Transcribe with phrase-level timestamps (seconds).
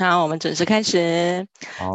[0.00, 1.46] 好，我们准时开始。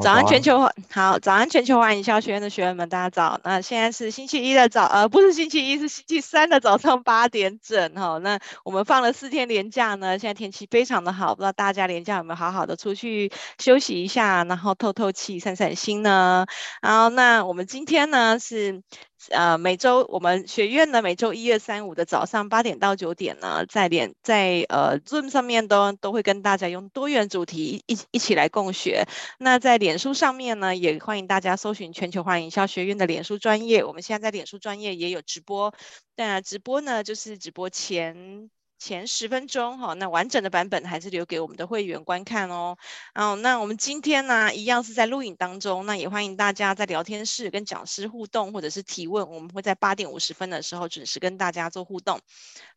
[0.04, 0.59] 早安全球，
[0.92, 3.39] 好，早安全球化营销学院的学员们，大家早。
[3.44, 7.96] 那现在是星期一的早，呃，不是星期一，是星期三的早上八点整。
[7.96, 16.45] 哈，那我们放了四天连假呢，现在天气非常的好，不知道大家连假有没有好好的出去休息一下，然后透透气、散散心呢？
[16.84, 18.84] 然后，那我们今天呢是。
[19.32, 29.06] 呃，每周我们学院呢，每周一、二、三、五的早上八点到九点呢，在脸在呃 Zoom 上面都都会跟大家用多元主题一一起来共学。
[29.40, 33.84] 那在脸书上面呢，也欢迎大家搜寻全球化营销学院的脸书专业。
[33.84, 35.73] 我们现在在脸书专业也有直播，
[36.16, 38.50] 那直播呢就是直播前。
[38.85, 42.77] 前十分钟哈，那完整的版本还是留给我们的会员观看哦。
[43.16, 52.20] 哦，那我们今天呢，一样是在录影当中，那也欢迎大家在聊天室跟讲师互动或者是提问，我们会在八点五十分的时候准时跟大家做互动。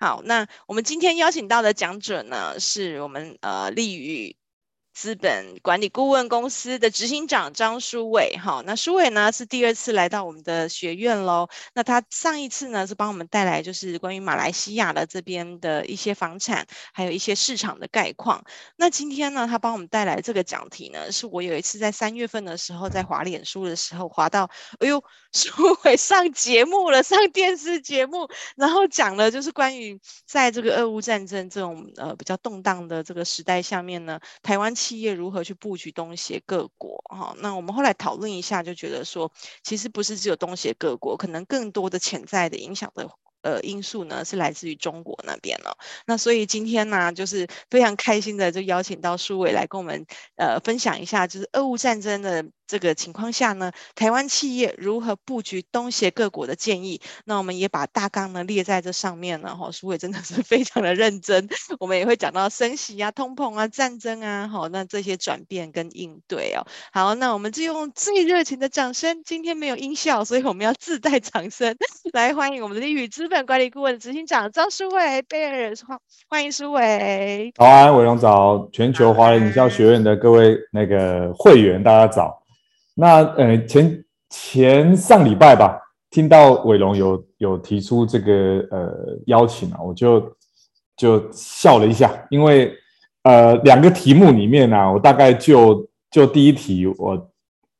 [0.00, 4.34] 好，那我们今天邀请到的讲者呢，是我们呃立宇。
[4.98, 11.48] 资本管理顾问公司的执行长张书伟，哈，那书伟呢是第二次来到我们的学院喽。
[11.72, 18.42] 那他上一次呢是帮我们带来就是关于马来西亚的这边的一些房产，还有一些市场的概况。
[18.74, 25.00] 那今天呢，他帮我们带来这个讲题呢，是我有一次在三月份的时候在滑脸书的时候滑到，哎呦，
[25.32, 25.52] 书
[25.84, 29.96] 伟上节目了，上电视节目，然后讲了就是关于
[30.26, 34.74] 在这个俄乌战争这种呃比较动荡的这个时代下面呢，台湾。
[34.88, 37.04] 企业如何去布局东协各国？
[37.10, 39.30] 哈，那我们后来讨论一下，就觉得说，
[39.62, 43.06] 其实不是只有东协各国，可能更多的潜在的影响的
[43.42, 45.76] 呃因素呢，是来自于中国那边了。
[46.06, 52.44] 那所以今天呢，就是非常开心的，就邀请到苏伟来跟我们呃分享一下，就是俄乌战争的。
[52.68, 57.00] 这个情况下呢，台湾企业如何布局东协各国的建议？
[57.24, 59.72] 那我们也把大纲呢列在这上面了哈。
[59.72, 61.48] 苏伟真的是非常的认真，
[61.80, 66.66] 我们也会讲到升息啊、通膨啊、战争啊，好，那这些转变跟应对哦。
[66.92, 71.74] 好，那我们就用最热情的掌声，今天没有音效，所以我们要自带掌声
[72.12, 75.98] 来欢迎我们的立宇资本管理顾问执行长张书伟贝尔，欢
[76.30, 77.52] 欢迎书伟。
[77.54, 82.42] 早安，伟龙早，全球华人营销学院的各位那个会员，大家早。
[82.94, 85.78] 那呃前前上礼拜吧，
[86.08, 88.94] 听到伟龙有有提出这个呃
[89.26, 90.34] 邀请啊，我就
[90.96, 92.72] 就笑了一下，因为
[93.24, 97.30] 呃两个题目里面呢、啊，我大概就就第一题我，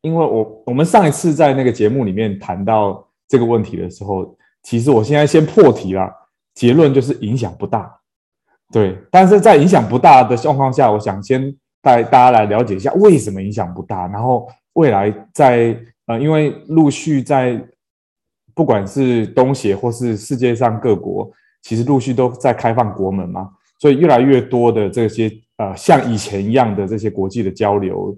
[0.03, 6.10] 因为我我们上一次在那个节目里面谈到这个问题的时候，其实我现在先破题了，
[6.54, 8.00] 结论就是影响不大，
[8.72, 14.48] 对，但是在影响不大的状况下，我想先带大家来了解一下为什么影响不大，然后。
[14.74, 15.76] 未来在
[16.06, 17.60] 呃，因为陆续在
[18.54, 21.28] 不管是东协或是世界上各国，
[21.62, 28.16] 其实陆续都在开放国门嘛，所以越来越多的这些呃，像以前一样的这些国际的交流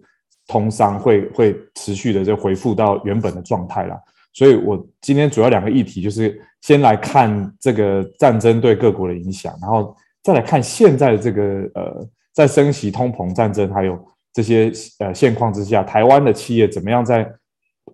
[0.48, 3.98] 通商会会持续的就恢复到原本的状态了。
[4.32, 11.42] 所以我今天主要两个议题就是先来看这个战争对各国的影响，然后再来看现在的这个
[11.74, 13.98] 呃，在升息、通膨、战争还有。
[14.32, 14.70] 这些
[15.00, 17.28] 呃现况之下，台湾的企业怎么样在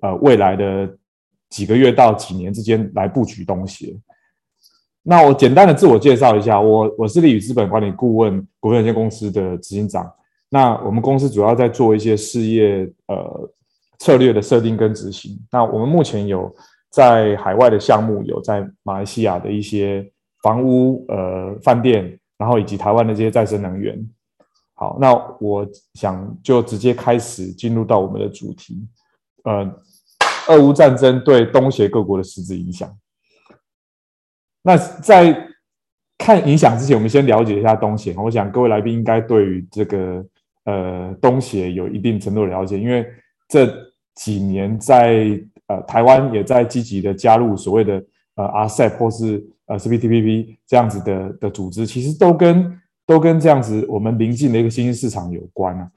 [0.02, 0.86] 呃未来的
[1.48, 3.98] 几个月到几年之间来布局东西？
[5.02, 10.12] 那我简单的自我介绍一下，我我是立宇资本管理顾问股份有限公司的执行长。
[10.50, 13.50] 那我们公司主要在做一些事业呃
[13.98, 15.38] 策略的设定跟执行。
[15.50, 16.54] 那我们目前有
[16.90, 20.10] 在海外的项目，有在马来西亚的一些
[20.42, 23.98] 房屋呃饭店，然后以及台湾的这些再生能源。
[24.74, 28.86] 好，那我想就直接开始进入到我们的主题，
[29.44, 29.66] 呃，
[30.48, 32.94] 俄乌战争对东协各国的实质影响。
[34.62, 35.48] 那在
[36.18, 38.14] 看影响之前，我们先了解一下东协。
[38.18, 40.24] 我想各位来宾应该对于这个
[40.64, 43.06] 呃东协有一定程度的了解，因为
[43.48, 43.66] 这
[44.16, 48.04] 几年在呃台湾也在积极的加入所谓的
[48.34, 55.88] 呃 RCEP 或是呃 CPTPP 这样子的的组织，其实都跟都跟这样子，我们临近的一个新兴市场有关啊，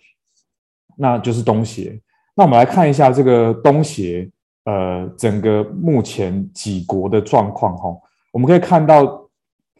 [0.96, 2.00] 那就是东协。
[2.36, 4.30] 那我们来看一下这个东协，
[4.66, 7.90] 呃，整个目前几国的状况哈。
[8.32, 9.28] 我们可以看到，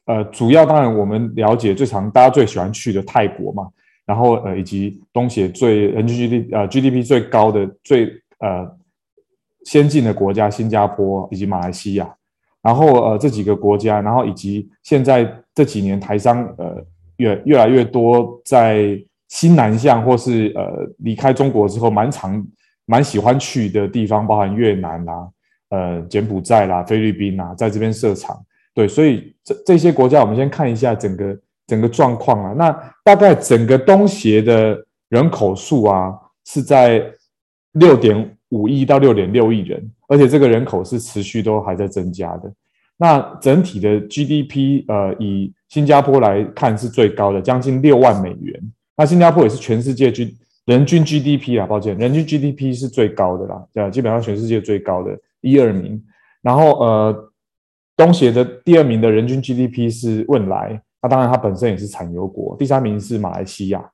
[0.06, 3.70] 呃，主要当然我们了解最常大家最喜欢去的泰国嘛，
[4.06, 8.78] 然后呃，以及东协最人均 GDP 呃 GDP 最高的最呃
[9.66, 12.16] 先进的国家新加坡以及马来西亚，
[12.62, 16.86] 然后呃这几个国家，然后以及现在这几年台商呃。
[17.20, 18.98] 越越来越多在
[19.28, 22.42] 新南向或是呃离开中国之后，蛮常
[22.86, 25.30] 蛮喜欢去的地方，包含越南啦、
[25.70, 28.42] 呃柬埔寨啦、菲律宾啊，在这边设厂。
[28.74, 31.38] 对，所以这这些国家，我们先看一下整个
[31.68, 32.54] 整个状况啊。
[32.56, 32.72] 那
[33.04, 37.04] 大概整个东协的人口数啊是在
[37.74, 42.52] 六点五亿到六点六亿人，而且这个人口是持续都还在增加的。
[42.98, 48.62] 那整体的 GDP，呃，以新加坡来看是最高的，将近六万美元。
[48.98, 50.30] 那新加坡也是全世界均
[50.66, 56.04] 人均 GDP 啊，抱歉，人均 GDP 是最高的啦，对，基本上全世界最高的一二名。
[56.42, 57.32] 然后呃，
[57.96, 62.58] 东协的第二名的人均 GDP 是汶莱，那当然它本身也是产油国。
[62.58, 63.90] 第三名是马来西亚。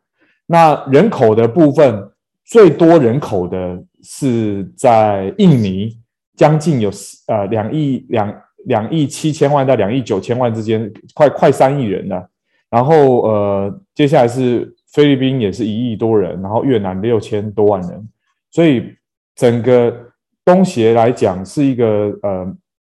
[0.48, 2.10] 那人口的部分，
[2.46, 6.00] 最多人口的是在印尼，
[6.38, 6.90] 将近有
[7.28, 8.42] 呃两亿两。
[8.66, 12.28] 两亿七千万到两亿九千万之间，快快三亿人了。
[12.68, 18.10] 然后呃，接下来是菲律宾，也是一亿多人，然后越南六千多万人。
[18.50, 18.92] 所以
[19.36, 19.96] 整个
[20.44, 22.52] 东协来讲是一个呃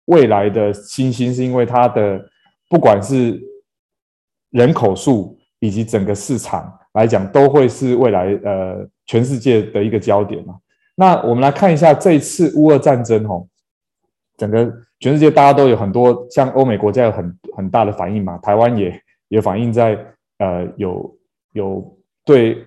[0.06, 2.26] 未来的新兴，是因为它的
[2.70, 3.38] 不管是
[4.52, 10.58] 人口数以及整个市场来讲，都会是未来呃全世界的一个焦点嘛。
[10.96, 13.48] 那我们来看一下这一次乌俄战争吼，
[14.38, 14.72] 整个。
[15.00, 19.96] 全世界大家都有很多像欧美国家有很很大的反应嘛，台湾也也反映在
[20.40, 21.16] 呃有
[21.52, 22.66] 有对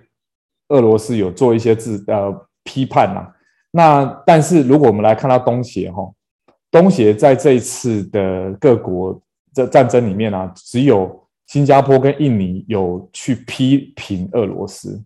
[0.69, 2.33] 俄罗斯有做一些自呃
[2.63, 3.27] 批判嘛。
[3.69, 6.09] 那但是如果我们来看到东协哈，
[6.71, 9.21] 东协在这一次的各国
[9.53, 15.03] 的战争里面啊，只有新加坡跟印尼有去批评俄罗斯。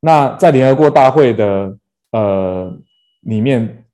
[0.00, 1.78] 那在联合国大会的
[2.12, 2.78] 呃
[3.20, 3.86] 里面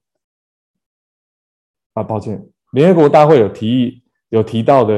[1.94, 2.46] 啊，抱歉。
[2.72, 4.94] 联合国大会有提议，有提到的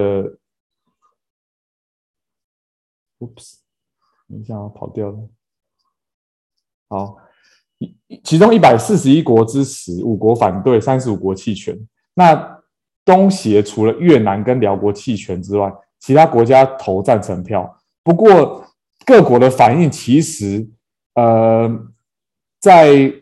[3.19, 3.58] ，Oops，
[4.29, 5.29] 等一下我，跑掉了。
[6.88, 7.19] 好，
[8.25, 11.79] 其中一百四十一国支持，五国反对，三十五国弃权。
[12.14, 12.62] 那
[13.05, 17.79] 东协除了越南跟寮国弃权之外，其他国家投赞成票。
[18.03, 18.64] 不过
[19.05, 20.67] 各国的反应其实，
[21.17, 21.69] 呃，
[22.61, 23.13] 在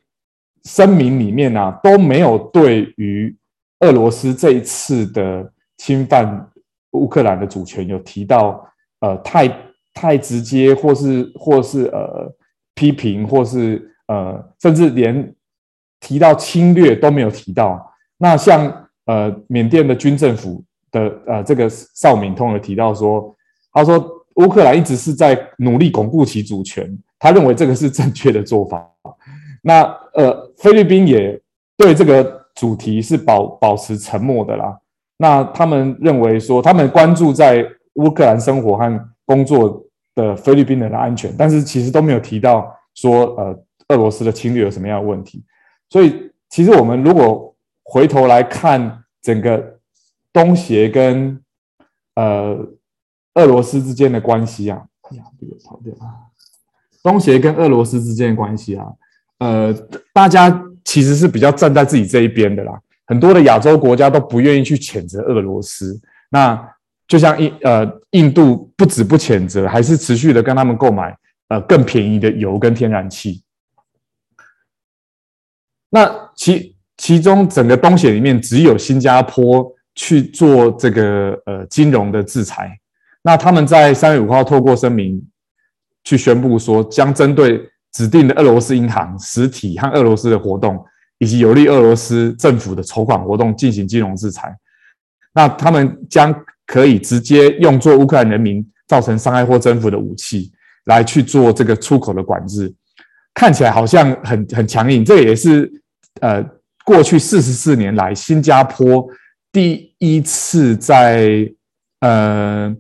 [0.65, 3.35] 声明里面呢、啊，都没有对于。
[3.81, 6.49] 俄罗斯这一次的侵犯
[6.93, 8.67] 乌克兰的主权，有提到
[9.01, 9.47] 呃太
[9.93, 12.33] 太直接，或是或是呃
[12.75, 15.35] 批评，或是呃甚至连
[16.01, 17.93] 提到侵略都没有提到。
[18.17, 23.37] 那像呃缅甸的军政府的呃这个邵敏通有提到说，
[23.73, 24.03] 他说
[24.37, 28.87] 乌克兰一直是在努力巩固其主权，他认为这个是正确的做法。
[29.63, 29.81] 那
[30.13, 31.41] 呃菲律宾也
[31.77, 32.45] 对这个。
[32.55, 34.79] 主题是保保持沉默的啦。
[35.17, 39.85] 那他们认为说，他们关注在乌克兰生活和工作
[40.15, 45.45] 的菲律宾人的安全，但是其实都没有提到说，呃，俄罗斯的侵略有什么样的问题。
[45.91, 49.81] 所以，其实我们如果回头来看整个
[50.33, 51.43] 东协跟
[52.15, 52.57] 呃
[53.35, 56.07] 俄罗斯之间的关系啊，哎呀，这个跑掉了。
[57.05, 58.87] 东协跟俄罗斯之间的关系啊，
[59.39, 59.73] 呃，
[60.13, 60.61] 大家。
[60.87, 65.99] 其实是比较站在自己这一边的啦，很多的亚洲国家都不愿意去谴责俄罗斯。
[66.29, 66.63] 那
[67.09, 71.17] 就像印呃印度不止不谴责，还是持续的跟他们购买
[71.49, 73.43] 呃更便宜的油跟天然气。
[75.89, 82.79] 那其其中整个东协里面只有新加坡去做这个呃金融的制裁。
[83.23, 85.27] 那他们在三月五号透过声明
[86.05, 87.69] 去宣布说，将针对。
[87.97, 90.85] 指定的俄罗斯银行实体和俄罗斯的活动，
[91.19, 94.53] 以及有利俄罗斯政府的筹款活动进行金融制裁。
[95.33, 96.35] 那他们将
[96.67, 100.51] 可以直接用作乌克兰人民造成伤害或征服的武器
[100.87, 102.75] 来去做这个出口的管制。
[103.33, 105.71] 看起来好像很很强硬，这也是
[106.21, 106.45] 呃
[106.85, 109.07] 过去四十四年来新加坡
[109.53, 111.49] 第一次在
[112.01, 112.75] 呃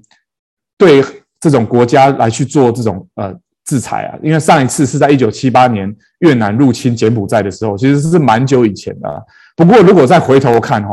[0.76, 1.04] 对
[1.50, 3.34] 这种国家来去做这种呃。
[3.66, 9.18] 制裁啊，因为上一次是在一九七八年越南入侵柬埔寨的时候，其实是蛮久以前的啊。
[9.56, 10.90] 不过如果再回头看哈，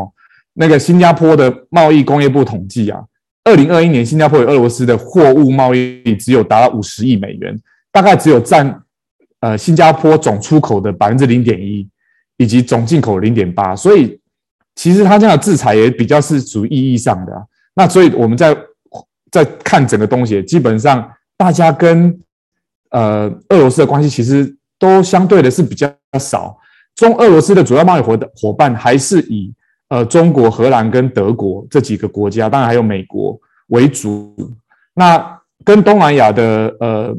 [0.53, 3.01] 那个新加坡的贸易工业部统计啊，
[3.43, 7.53] 二零二一年新加坡与俄罗斯的货物贸易只有达到五十亿美元，
[7.91, 8.81] 大概只有占
[9.41, 11.86] 呃新加坡总出口的百分之零点一，
[12.38, 13.75] 以及总进口零点八。
[13.75, 14.17] 所以
[14.75, 17.43] 其实它这样的制裁也比较是属于意义上的啊。
[17.75, 18.55] 那所以我们在
[19.32, 22.20] 在看整个东西，基本上大家跟
[22.92, 26.58] 呃，俄罗斯的关系其实都相对的是比较少。
[26.94, 29.54] 中俄罗斯的主要贸易伙伙伴还是以
[29.88, 34.36] 呃中国、荷兰跟德国这几个国家，当然还有美国为主。
[34.94, 37.18] 那跟东南亚的呃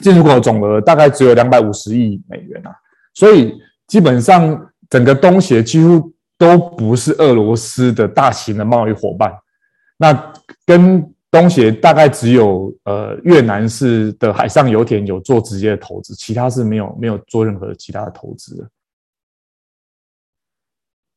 [0.00, 2.70] 进出口总额大概只有两百五十亿美元啊，
[3.14, 3.54] 所以
[3.86, 9.32] 基本上整个东协几乎都不是俄罗斯的大型的贸易伙伴。
[9.96, 10.32] 那
[10.66, 18.70] 跟东协大概只有呃越南是的海上油田有做直接的投资，其他是没有没有做任何其他的投资的。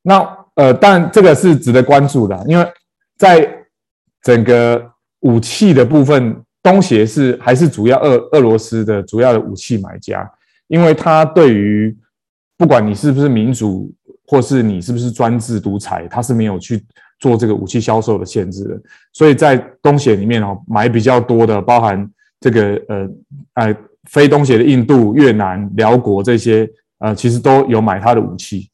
[0.01, 2.67] 那呃，但这个是值得关注的，因为
[3.15, 3.47] 在
[4.24, 10.27] 整个武器的部分，东协是还是主要俄俄罗斯的主要的武器买家，
[10.65, 11.95] 因为它对于
[12.57, 13.93] 不管你是不是民主，
[14.25, 16.83] 或是你是不是专制独裁，它是没有去。
[17.19, 18.79] 做这个武器销售的限制的，
[19.12, 22.07] 所以在东协里面哦，买比较多的，包含
[22.39, 23.09] 这个呃
[23.55, 23.75] 呃
[24.12, 26.69] 非东协的印度、越南、寮国这些
[27.00, 28.69] 呃，其实都有买它的武器。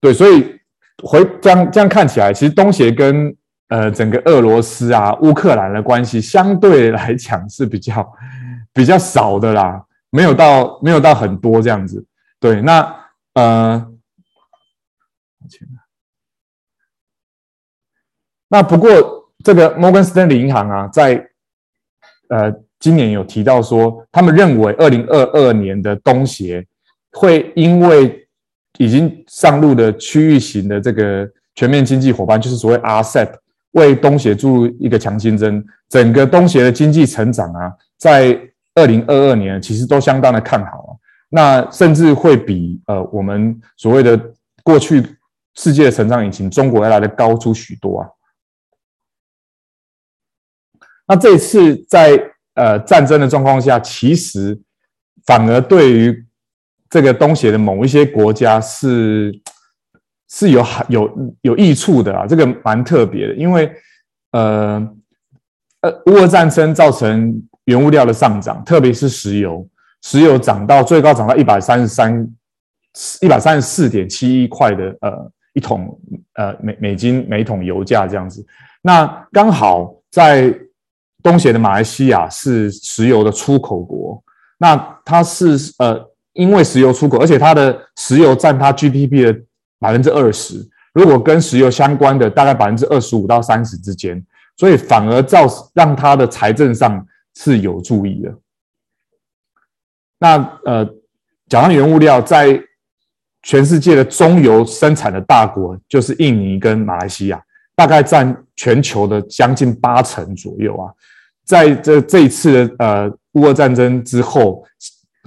[0.00, 0.58] 对，所以
[1.04, 3.32] 回这样这样看起来，其实东协跟
[3.68, 8.12] 呃整个俄罗斯啊、乌克兰的关系相对来讲是比较
[8.72, 12.04] 比较少的啦，没有到没有到很多这样子。
[12.40, 12.96] 对，那
[13.34, 13.86] 呃。
[18.52, 18.90] 那不过，
[19.44, 21.24] 这个摩根斯丹利银行啊，在
[22.28, 26.66] 呃今年有提到说，他们认为二零二二年的东协
[27.12, 28.26] 会因为
[28.78, 33.30] 已经上路的区域型的这个全面经济伙伴，就是所谓 RCEP，
[33.70, 38.36] 为东协注入一个强心针，整个东协的经济成长啊，在
[38.74, 40.90] 二零二二年其实都相当的看好啊，
[41.28, 44.20] 那甚至会比呃我们所谓的
[44.64, 45.00] 过去。
[45.56, 48.08] 世界的成长引擎，中国要来的高出许多啊！
[51.10, 52.16] 那这次在
[52.54, 54.56] 呃战争的状况下，其实
[55.26, 56.24] 反而对于
[56.88, 59.36] 这个东协的某一些国家是
[60.28, 63.72] 是有有有益处的啊，这个蛮特别的，因为
[64.30, 64.88] 呃
[65.80, 69.66] 呃乌俄战争造成原物料的上涨，特别是石油，
[70.02, 72.28] 石油涨到最高涨到一百三十三
[73.20, 75.32] 一百三十四点七一块的呃。
[75.52, 76.00] 一桶
[76.34, 78.46] 呃美美金每桶油价这样子，
[78.82, 80.56] 那刚好在
[81.22, 84.22] 东协的马来西亚是石油的出口国，
[84.58, 86.00] 那它是呃
[86.32, 89.40] 因为石油出口，而且它的石油占它 GDP 的
[89.78, 94.24] 百分之二十，如果跟石油相关的大概百分之二十五到三十之间，
[94.56, 98.34] 所以反而造让它的财政上是有注意的。
[100.18, 100.84] 那呃，
[101.48, 102.62] 讲到原物料在。
[103.42, 107.42] 全世界的中油生产的大国就是印尼跟马来西亚，
[107.74, 110.92] 大概占全球的将近八成左右啊。
[111.50, 114.64] 在这这一次的呃乌俄战争之后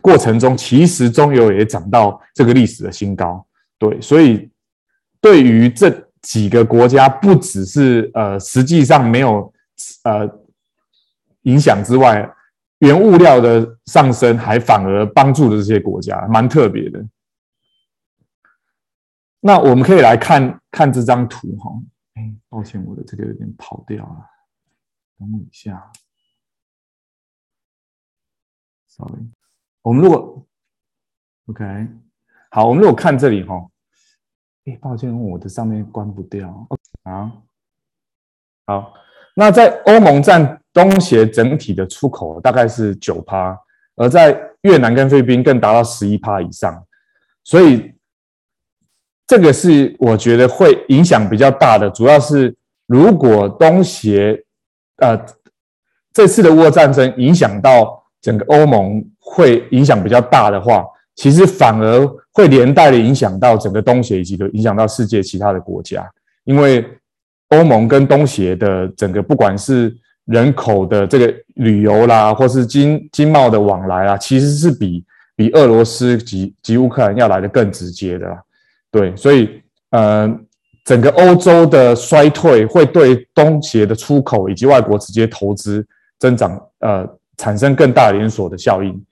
[0.02, 3.46] 过程中，其实中油也涨到这个历史的新高。
[3.78, 4.50] 对，所以
[5.20, 5.90] 对于这
[6.22, 9.54] 几个国家，不只是呃实际上没有
[10.06, 10.26] 呃
[11.42, 12.26] 影响之外，
[12.80, 17.06] 原物料的上升还反而帮助了这些国家，蛮特别的。
[19.42, 21.70] 那我们可以来看看这张图哈。
[22.14, 24.26] 哎，抱歉，我的这个有点跑掉了，
[25.20, 25.92] 等我一下。
[29.82, 30.46] 我们如果
[31.48, 31.88] OK，
[32.50, 33.56] 好，我们如果看这里哈。
[34.66, 36.68] 哎，抱歉，我的上面关不掉。
[37.04, 37.32] 啊，
[38.66, 38.94] 好，
[39.36, 43.58] 那在欧盟占东协整体的出口大概是九趴，
[43.96, 46.86] 而在越南跟菲律宾更达到十一趴以上，
[47.44, 47.92] 所以。
[49.26, 52.56] 这个是我觉得会影响比较大的，主要是
[52.86, 54.46] 如果东协
[54.98, 55.18] 呃
[56.12, 66.10] 这次的乌俄战争影响到整个欧盟，会影响比较大的话，其实反而会连带的影响到整个东协以及的影响到世界其他的国家，
[66.46, 66.84] 因为
[67.50, 75.04] 欧盟跟东协的整个不管是人口的这个旅游啦，或是经经贸的往来啊，其实是比
[75.36, 78.42] 比俄罗斯及及乌克兰要来得更直接的啦。
[78.90, 79.62] 对，所以
[79.92, 80.34] 呃，
[80.86, 85.86] 整个欧洲的衰退会对东协的出口以及外国直接投资
[86.20, 89.04] 增长呃产生更大连锁的效应。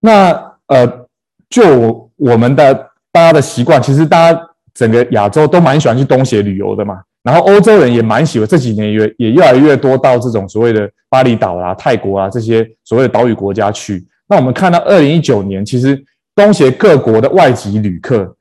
[0.00, 0.30] 那
[0.66, 1.06] 呃，
[1.48, 2.74] 就我们的
[3.12, 4.40] 大家的习惯，其实大家
[4.74, 7.02] 整个亚洲都蛮喜欢去东协旅游的嘛。
[7.22, 14.04] 然后欧洲人也蛮喜欢，这几年也也越来越多到这种所谓的巴厘岛啦、泰国啊这些所谓的岛屿国家去。
[14.26, 16.04] 那我们看到二零一九年，其实
[16.34, 18.36] 东协各国的外籍旅客。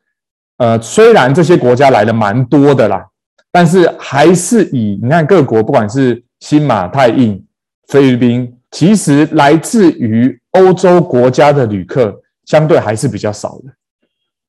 [0.58, 3.06] 呃，虽然这些国家来的蛮多的啦，
[3.51, 7.46] 但是还是以你看各国，不管是新马泰印、
[7.88, 13.74] 菲律宾，其实来自于欧洲国家的旅客相对还是比较少的。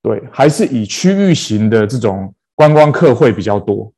[0.03, 3.93] 对，还是以区域型的这种观光客会比较多。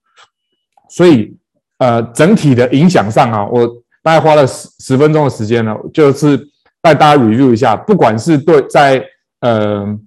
[0.89, 1.37] 所以，
[1.79, 3.67] 呃，整体的影响上啊，我
[4.03, 6.39] 大概花了十十分钟的时间呢，就是
[6.83, 9.05] 带大家 review 一下，不管是对在
[9.41, 9.99] 呃。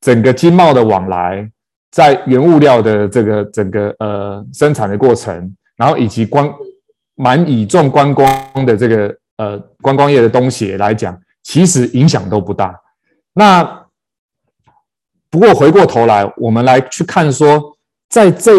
[0.00, 1.50] 整个经贸的往来，
[1.90, 6.48] 在原物料的这个整个呃生产的过程，然后以及观
[7.16, 12.78] 蛮倚重观光的这个呃观光业的东西来讲，其实影响都不大。
[13.32, 13.86] 那
[15.30, 17.76] 不过回过头来，我们来去看说，
[18.08, 18.52] 在这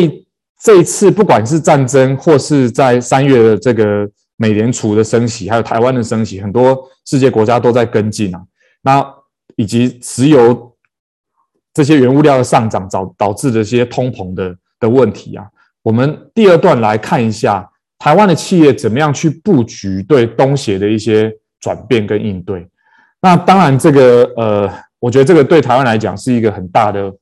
[0.62, 8.42] 这一次，不管是战争，或是在三月的这个美联储的升息，还有台湾的升息，很多世界国家都在跟进啊。
[8.82, 9.06] 那
[9.56, 10.76] 以及石油
[11.74, 15.46] 这些原物料的上涨，导导致这些通膨的的问题啊。
[15.82, 17.69] 我们第二段来看一下
[18.00, 22.68] 台湾的企业怎么样去布局对东协的一些转变跟应对。
[23.22, 27.14] 那当然，这个呃，我觉得这个对台湾来讲是一个很大的、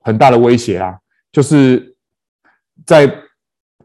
[0.00, 0.94] 很大的威胁啊。
[1.30, 1.94] 就是
[2.84, 3.06] 在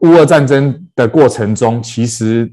[0.00, 2.52] 乌俄战争的过程中，其实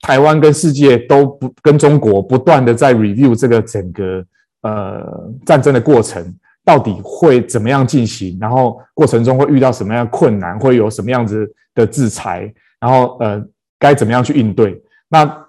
[0.00, 4.24] 台湾跟世界都不跟中国不断的在 review 这个整个
[4.62, 13.40] 呃战争的过程到底会怎么样进行，然后过程中会遇到什么样的困难，会有什么样子的制裁，然后呃
[13.78, 14.82] 该怎么样去应对。
[15.08, 15.46] 那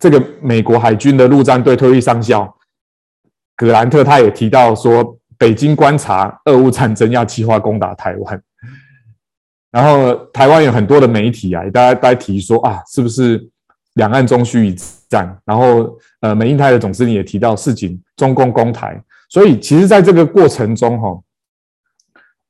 [0.00, 2.56] 这个美国海军的陆战队退役上校
[3.56, 8.42] 葛兰特他也提到说，北京观察俄乌战争要计划攻打台湾，
[9.70, 13.48] 然后台湾有很多的媒体啊，大家大家提说啊，是不是
[13.94, 14.74] 两岸终须一
[15.08, 15.38] 战？
[15.44, 19.00] 然后呃，美英台的总司令也提到，事情中共攻台。
[19.28, 21.22] 所以其实在这个过程中，哈，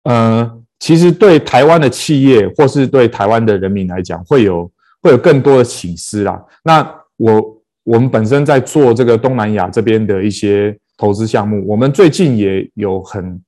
[0.05, 4.69] 呃，其实对台湾的企业或是对台湾的人民来讲，会有
[5.01, 6.45] 会有更多的启示啦。
[6.65, 6.83] 那
[7.19, 13.41] 我我们本身在做这个东南亚这边的一些投资项目，我们最近也有很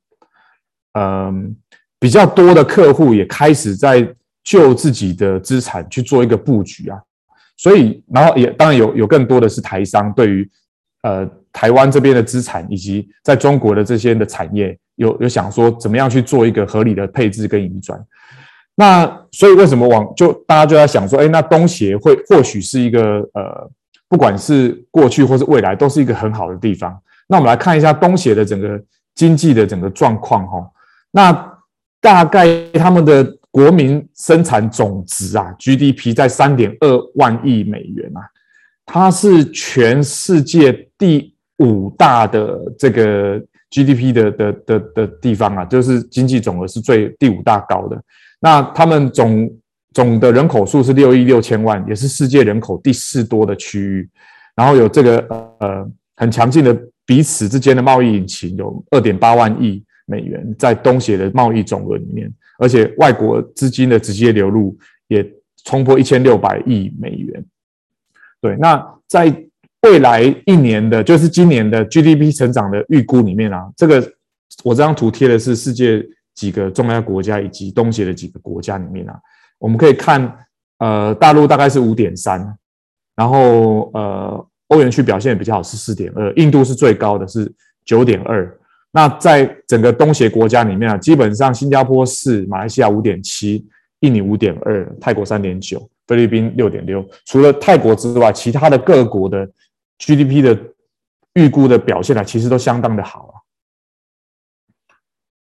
[0.92, 1.56] 嗯、
[1.98, 4.08] 比较多的客户也开始在
[4.44, 6.96] 就自己的资产去做一个布局啊，
[7.56, 10.48] 所以然后也当然有有更多的是台商对于
[11.02, 18.00] 呃台湾这边的资产以及在中国的这些的产业有有想说怎么样去做一个合理的配置跟移转，
[18.76, 23.00] 那所以为什么往就大家就在想说，哎，那东协会或许是一个
[23.34, 23.70] 呃，
[24.08, 26.96] 不管是过去或是未来，都是一个很好的地方。
[27.26, 28.80] 那我们来看一下东协的整个
[29.14, 30.70] 经济的整个状况哈。
[31.10, 31.58] 那
[32.00, 38.20] 大概他们的国民生产总值啊，GDP 在三点二万亿美元啊，
[38.84, 43.40] 它是全世界第五大的这个
[43.74, 48.00] GDP 的的的的地方啊，就是经济总额是最第五大高的。
[48.38, 49.50] 那他们总
[49.92, 54.08] 总的人口数是六亿六千万，也是世界人口第四多的区域。
[54.54, 55.18] 然后有这个
[55.58, 55.84] 呃
[56.14, 65.28] 很强劲的彼此之间的贸易引擎，有二点八万亿美元在东协的贸易总额里面，而且外国资金的直接流入也
[65.64, 67.44] 冲破一千六百亿美元。
[68.40, 69.34] 对，那在
[69.84, 74.00] 未来一年的，就是今年的 GDP 成长的预估里面啊，这个
[74.64, 76.04] 我这张图贴的是世界。
[76.34, 79.14] 几个重要国家以及东协的几个国家里面啊，
[79.56, 80.36] 我们可以看，
[80.78, 82.44] 呃，大陆大概是五点三，
[83.14, 87.48] 然后呃，欧元区表现比较好是四点二，印度是最高的是
[87.84, 88.52] 九点二。
[88.90, 93.64] 那在整个东协国家里面啊，基本上新加坡是，马来西亚五点七，
[94.00, 97.08] 印尼五点二，泰国三点九，菲律宾六点六。
[97.26, 99.48] 除了泰国之外，其他的各国的
[99.98, 100.58] GDP 的
[101.34, 103.34] 预估的表现啊，其实都相当的好啊。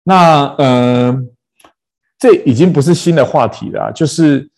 [0.03, 1.23] 那呃，
[2.19, 4.49] 这已经不是新的话题了，就是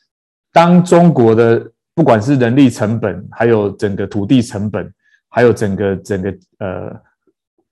[0.52, 4.92] 当中国的不管是人力成本，还有整个土地成本，
[5.30, 6.30] 还有整个整个
[6.60, 7.02] 呃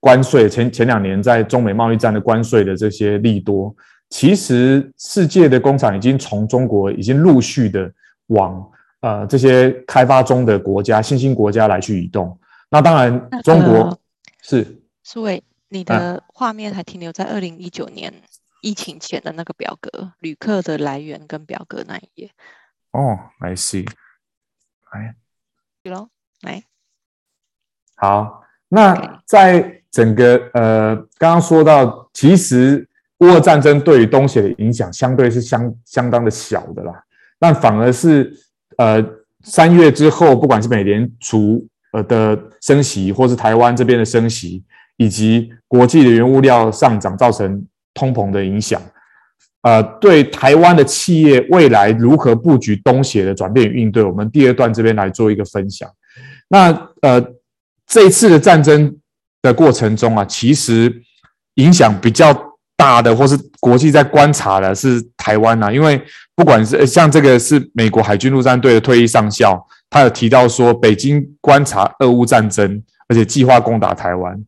[0.00, 3.74] 关税，前前两年在中美贸易战的关税的这些利多，
[4.10, 7.90] 其实世界的工厂已经从中国已经陆续的
[8.28, 8.70] 往
[9.04, 12.38] 呃这些开发中的国家、新兴国家来去移动。
[12.70, 13.98] 那当然，中国
[14.40, 15.42] 是苏伟。
[15.68, 18.12] 你的画面还停留在二零一九年
[18.62, 22.30] 疫情前的那个表格，旅客的来源跟表格那一页。
[22.92, 23.84] 哦，I see。
[24.92, 25.16] 来，
[25.82, 26.10] 对喽，
[26.42, 26.62] 来。
[27.96, 32.88] 好，那在整个呃，刚刚说到，其实
[33.18, 37.04] 乌俄战争对于东协的影响相对是相相当的小的啦，
[37.40, 38.32] 但反而是
[38.78, 39.04] 呃
[39.42, 44.62] 三月之后，不管是美联储呃的升息，或是台湾这边的升息。
[44.96, 48.80] 以及国际的原物料上涨造成通膨的影响，
[49.62, 55.90] 呃，对台湾的企业未来如何布局东协的转变与应对，我们第二段这边来做一个分享。
[56.48, 56.70] 那
[57.02, 57.20] 呃，
[57.88, 58.96] 这一次的战争
[59.42, 61.02] 的过程中啊，其实
[61.54, 62.32] 影响比较
[62.76, 65.98] 大的，或是国际在观察的是台湾啊，因为
[66.34, 74.38] 不管是像这个是美国海军陆战队的退役上校，他有提到说，北京观察俄乌战争，而且计划攻打台湾。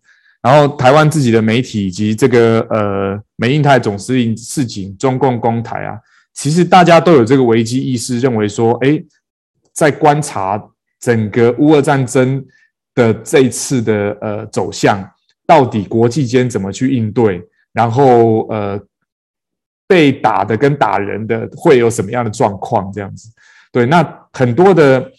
[0.42, 5.98] 然后台湾自己的媒体以及这个呃美印台总司令示警中共攻台啊，
[6.34, 9.02] 其实大家都有这个危机意识，认为说，哎，
[9.72, 10.62] 在观察
[11.00, 12.44] 整个乌俄战争
[12.94, 15.02] 的这次的呃走向，
[15.46, 18.78] 到底国际间怎么去应对，然后呃
[19.86, 23.30] 被打的跟打人的会有什么样的状况，这样子。
[23.72, 25.10] 对，那很多的，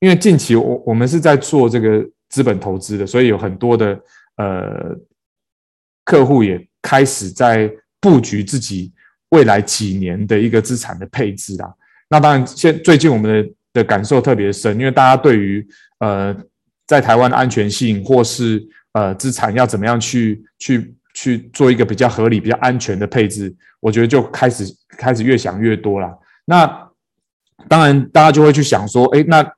[0.00, 3.98] 因为近期我我们是在做这个资本投资的，所以有很多的。
[4.36, 4.98] 呃，
[6.04, 8.92] 客户也开始在布局自己
[9.28, 11.72] 未来几年的一个资产的配置啊。
[12.08, 15.64] 那当然，现最近我们的的感受特别深，因为大家对于
[16.00, 16.36] 呃
[16.84, 18.60] 在台湾的安全性或是
[18.94, 24.64] 呃资产要怎么样去去去做一个比较合理、比较安全的配置，我觉得就开始
[24.98, 26.18] 开始越想越多了。
[26.44, 26.90] 那
[27.68, 29.50] 当然，大家就会去想说，哎，那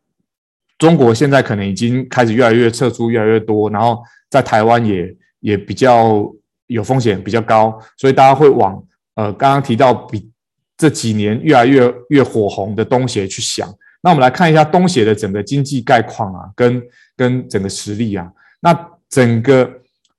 [0.78, 4.00] 中国现在可能已经开始越来越撤出越来越多，然后。
[4.28, 6.28] 在台湾也也比较
[6.66, 8.82] 有风险，比较高，所以大家会往
[9.14, 10.28] 呃刚刚提到比
[10.76, 13.72] 这几年越来越越火红的东协去想。
[14.02, 16.82] 那我们来看一下东协的整个经济概况啊，跟
[17.16, 18.28] 跟整个实力啊。
[18.60, 18.76] 那
[19.08, 19.70] 整个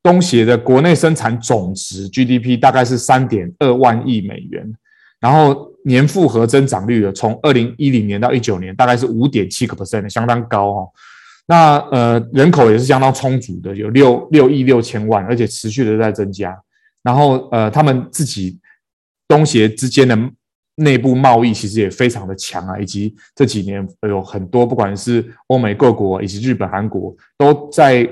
[0.07, 4.73] 东协的国内生产总值 GDP 大概是三点二万亿美元，
[5.19, 10.89] 然后年复合增长率的从二零一零年到一九年大概是五点七个 percent，相当高哦。
[11.45, 16.57] 那呃，人口也是相当充足的，有六六亿六千万，而且持续的在增加。
[17.03, 18.57] 然后呃，他们自己
[19.27, 20.17] 东协之间的
[20.75, 28.07] 内部贸易其实也非常的强啊，以及这几年有很多不管是欧美各国以及日本、韩国都在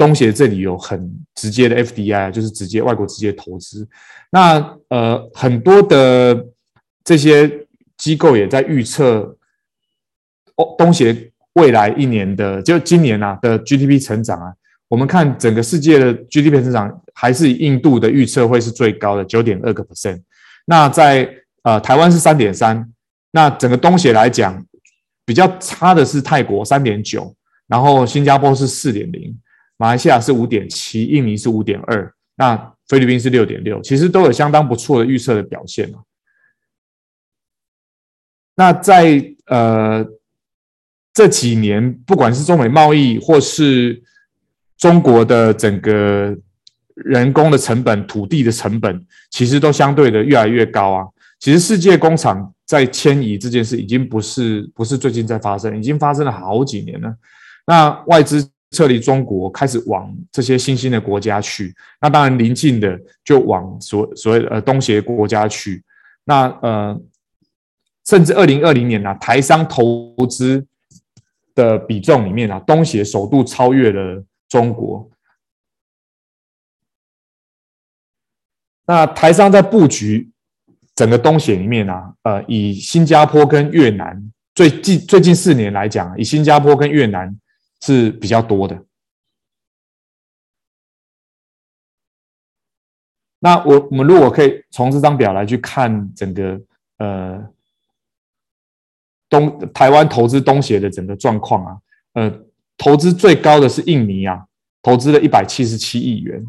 [0.00, 0.98] 东协这里有很
[1.34, 3.86] 直接的 FDI，就是直接外国直接投资。
[4.32, 6.46] 那呃，很多的
[7.04, 7.66] 这些
[7.98, 9.36] 机构也在预测
[10.56, 11.30] 哦，东协。
[11.54, 14.54] 未来一年的就今年啊的 GDP 成长啊，
[14.86, 20.22] 我们看整个世界的 GDP 成长还是以印度的预测会是最高的九点二个 percent。
[20.64, 21.28] 那在
[21.64, 22.88] 呃台湾是三点三，
[23.32, 24.64] 那整个东协来讲
[25.26, 27.34] 比较差的是泰国三点九，
[27.66, 29.36] 然后新加坡是四点零，
[29.80, 35.90] 马来西亚是五点七，印尼是五点二，那菲律宾是六点六，其实都有相当不错的预测的表现。
[38.54, 40.06] 那在呃。
[41.12, 44.00] 这几年，不管是中美贸易，或是
[44.78, 46.34] 中国的整个
[46.94, 51.04] 人工的成本、土地的成本，其实都相对的越来越高啊。
[51.40, 57.12] 其实世界工厂在迁移这件事，已经不是不是最近在发生，已经发生了好几年了。
[57.66, 61.74] 那外资撤离中国，开始往这些新兴的国家去。
[62.00, 65.82] 那当然，邻近的就往所所谓的呃东协国家去。
[66.24, 67.00] 那呃，
[68.06, 70.66] 甚至二零二零年呢、啊，台商投资。
[71.52, 75.10] 的比重里面啊，东协首度超越了中国。
[78.86, 80.30] 那台商在布局
[80.94, 87.36] 整个东协里面啊，呃，以新加坡跟越南最近最近四年来讲，以新加坡跟越南
[87.80, 88.84] 是比较多的。
[93.38, 96.60] 那我我们如果可以从这张表来去看整个
[96.98, 97.52] 呃。
[99.30, 101.78] 东台湾投资东协的整个状况啊，
[102.14, 102.40] 呃，
[102.76, 104.44] 投资最高的是印尼啊，
[104.82, 106.44] 投资了一百七十七亿元，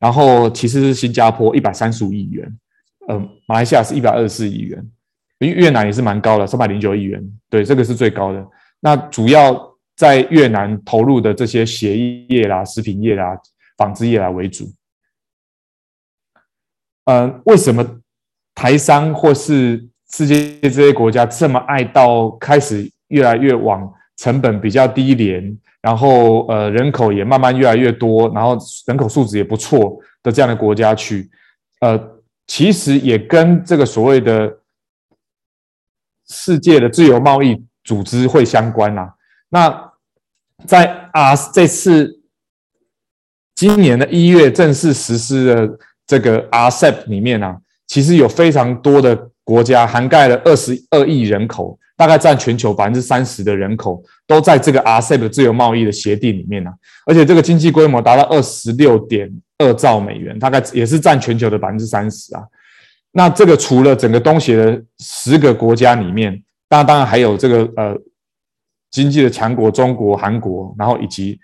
[0.00, 2.58] 然后其次是新加坡一百三十五亿元，
[3.06, 4.90] 呃，马来西亚是一百二十四亿元，
[5.38, 8.44] 越南也是蛮高的，三百零九亿元，对，这个是最高的。
[8.80, 9.65] 那主要
[9.96, 11.96] 在越南投入的这些鞋
[12.28, 13.36] 业啦、食品业啦、
[13.76, 14.70] 纺织业啦为主。
[17.06, 18.00] 嗯，为什么
[18.54, 28.56] 台商或是世界这些国家这么爱到开始越来越往成本比较低廉，然后呃人口也慢慢越来越多，然后
[28.86, 31.30] 人口素质也不错的这样的国家去，
[31.80, 31.98] 呃，
[32.46, 34.58] 其实也跟这个所谓的
[36.28, 39.14] 世界的自由贸易组织会相关啦。
[39.50, 39.92] 那
[40.66, 42.20] 在啊这次
[43.54, 47.56] 今年的一月正式实施的这个 RCEP 里面啊，
[47.86, 49.30] 其实有非常多的。
[49.46, 56.74] 国家涵盖了二十二亿人口，大概占全球百分之三十的人口，都在这个 RCEP 自由贸易的协定里面呢、啊。
[57.06, 62.42] 而且这个经济规模达到二十六点二兆美元，大概也是占全球的百分之三十啊。
[63.12, 67.96] 那这个除了整个东协的十个国家里面，那当然还有这个呃
[68.96, 71.38] 经济的强国中国、韩国，然后以及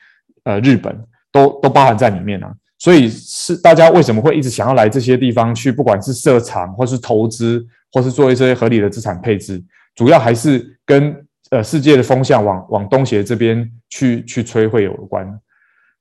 [0.45, 0.99] 呃日本，
[1.31, 2.53] 都都包含在里面啊。
[2.79, 7.67] 所以是大家为什么会一直想要来这些地方去，不管是设厂或是投资。
[7.95, 9.63] 或是做一些合理的资产配置，
[9.95, 11.15] 主要还是跟
[11.51, 15.29] 呃世界的风向往往东协这边去去吹会有关。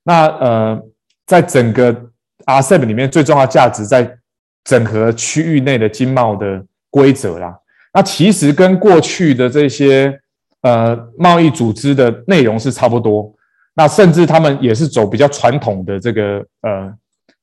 [0.02, 0.82] 那呃
[1.26, 1.94] 在整个
[2.46, 4.10] RCEP 里面最重要价值在
[4.64, 7.54] 整合区域内的经贸的规则啦。
[7.92, 10.18] 那其实跟过去的这些
[10.62, 13.32] 呃贸易组织的内容是差不多。
[13.74, 16.92] 那甚至他们也是走比较传统的这个呃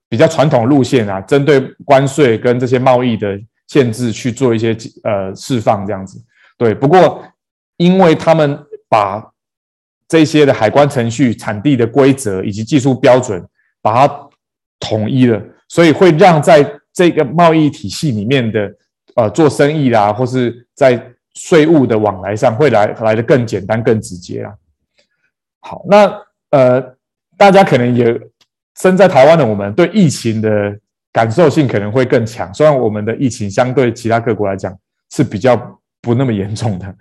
[0.08, 6.24] 比较传统路线啊，针对关税跟这些贸易的限制去做一些呃释放这样子。
[6.58, 7.24] 对，不过
[7.78, 9.24] 因为他们把
[10.08, 13.44] 这些的海关程序、产地的规则以及技术标准
[13.82, 14.30] 把它
[14.80, 18.72] 统一了，所以会让在这个贸易体系里面的
[19.16, 24.54] 呃做生意啦，或是在税务的往来上会来来得更简单、更直接啊。
[25.62, 26.22] 好，那
[26.52, 26.82] 呃，
[27.38, 28.20] 大家可能也
[28.82, 30.78] 身在台湾的我们，对疫情的
[31.14, 32.54] 感受性可能会更强。
[32.54, 34.78] 虽然我们的疫情相对其他各国来讲
[35.12, 35.56] 是比较
[36.02, 36.94] 不那么严重的，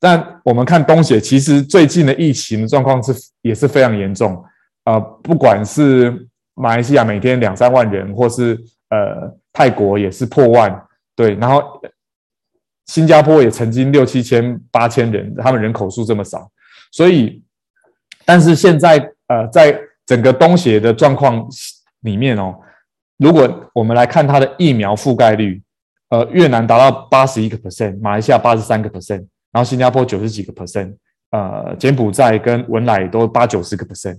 [0.00, 4.42] 但我们看东协，其实最近的疫情状况是也是非常严重。
[4.84, 11.62] 呃，不管是马来西亚每天两三万人，或是呃泰国也是破万，对，然后
[12.86, 16.50] 新加坡也曾经六七千、八千人，他们人口数这么少，
[16.90, 17.42] 所以。
[18.26, 21.46] 但是现在，呃，在整个东协的状况
[22.00, 22.58] 里面哦，
[23.18, 25.60] 如果我们来看它的疫苗覆盖率，
[26.08, 30.94] 呃，越南达到八十一个 percent，马来西亚八十三个 percent，然后新加坡九十几个 percent，
[31.32, 34.18] 呃，柬埔寨跟文莱都八九十个 percent，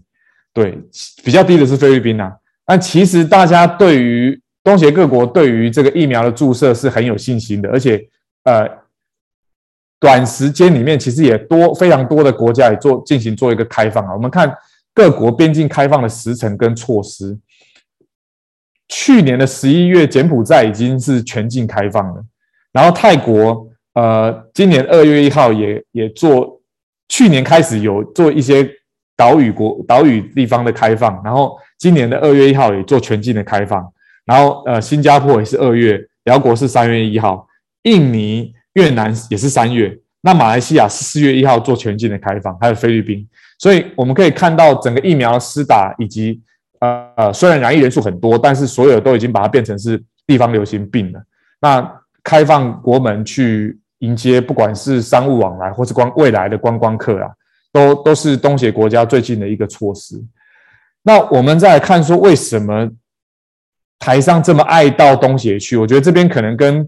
[0.54, 0.78] 对，
[1.23, 2.32] 比较低的是菲律宾啊。
[2.63, 8.08] 但其实大家对于东协各国对于这个疫苗的注射是很有信心的，而且，
[8.45, 8.86] 呃。
[9.97, 14.13] 短时间里面，其实也多非常多的国家也做进行做一个开放啊。
[14.13, 14.53] 我们看
[14.93, 17.36] 各国边境开放的时程跟措施。
[18.88, 22.23] 去年的十一月，柬埔寨已经是全境开放了，
[22.71, 26.62] 然后泰国呃，今年二月一号也也做，
[27.08, 28.69] 去年开始有做一些
[29.15, 33.91] 岛屿国岛屿地方的开放，然后今年的二月一号也做全境的开放，
[34.25, 37.47] 然后呃，新加坡也是二月，寮国是三月一号，
[37.86, 38.54] 印尼。
[38.76, 43.26] 越南也是三月，那马来西亚是四月一号做全境的开放，还有菲律宾，
[43.58, 46.41] 所以我们可以看到整个疫苗施打以及
[46.82, 51.24] 呃呃，虽然染疫人数很多，但是所有都已经把它变成是地方流行病了。
[51.62, 51.89] 那
[52.21, 57.32] 开放国门去迎接，不管是商务往来或是光未来的观光客啊，
[57.71, 60.21] 都都是东协国家最近的一个措施。
[61.02, 62.89] 那我们再看说，为什么
[64.00, 65.78] 台商这么爱到东协去？
[65.78, 66.86] 我觉得这边可能跟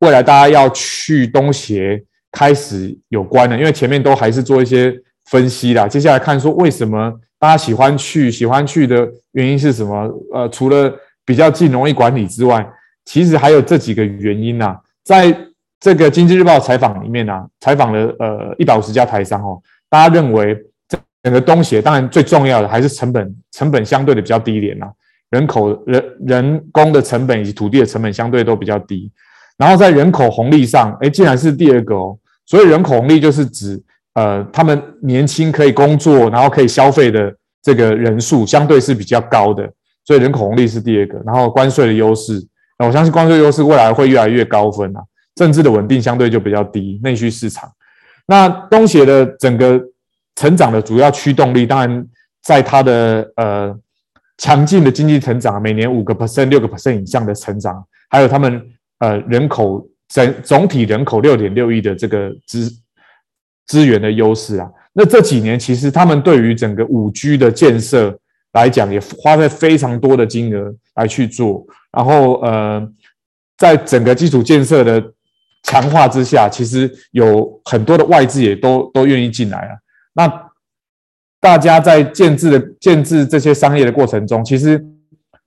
[0.00, 4.94] 未来大家要去东协开始有关的，因为前面都还是做一些
[5.26, 5.86] 分析啦。
[5.86, 10.10] 接下来看说为什么大家喜欢去，喜欢去的原因是什么？
[10.32, 10.92] 呃，除了
[11.24, 12.66] 比较近、容易管理之外，
[13.04, 14.76] 其实还有这几个原因呐。
[15.04, 15.36] 在
[15.78, 20.56] 这个经济日报采访里面呢，采访了呃一百五十家台商哦，大家认为
[21.22, 24.86] 整个东协当然最重要的还是成本，成本相对的比较低廉呐，
[25.30, 29.10] 人口人人工的成本以及土地的成本相对都比较低。
[29.60, 32.16] 然后在人口红利上，哎，竟然是第二个哦。
[32.46, 33.78] 所以人口红利就是指，
[34.14, 39.70] 呃，他们年轻可以工作，然后可以消费的这个人数相对是比较高的，
[40.02, 41.20] 所以人口红利是第二个。
[41.26, 42.42] 然后关税的优势，
[42.78, 45.02] 那我相信关税优势未来会越来越高分啊。
[45.34, 47.70] 政治的稳定相对就比较低，内需市场。
[48.26, 49.78] 那东协的整个
[50.36, 52.06] 成长的主要驱动力，当然
[52.42, 53.76] 在它的呃
[54.38, 58.62] 强劲的经济成长，每年五个 percent、六个 percent 以上的成长，还有他们。
[59.00, 62.70] 呃，人口整总体人口六点六亿的这个资
[63.66, 68.18] 资源的优势啊，那这几年其实他们对于整个五 G 的建设
[68.52, 71.64] 来讲，也花费非常多的金额来去做。
[71.90, 72.86] 然后呃，
[73.56, 75.02] 在整个基础建设的
[75.62, 79.78] 强化之下，其实有很多的外资也都都愿意进来啊。
[80.12, 80.50] 那
[81.40, 84.84] 大家在建制的建制这些商业的过程中，其实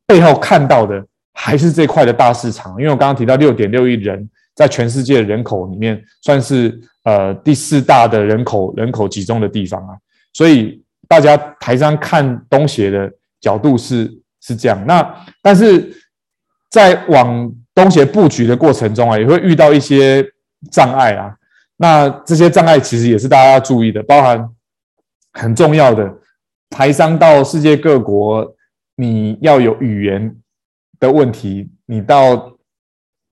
[0.07, 1.05] 背后看到的。
[1.33, 9.97] 还是这块的大市场，因为我刚刚提到六点六亿人，在全世界人口里面算是呃第四大的人口人口集中的地方啊，
[10.33, 14.09] 所以大家台商看东协的角度是
[14.41, 14.81] 是这样。
[14.85, 15.91] 那但是
[16.69, 20.23] 在往东协布局的过程中啊，也会遇到一些
[20.71, 21.35] 障碍啊。
[21.77, 24.47] 那这些障碍其实也是大家要注意的，包含
[25.33, 26.13] 很重要的
[26.69, 28.55] 台商到世界各国，
[28.95, 30.35] 你要有语言。
[31.03, 32.53] 的问题，你到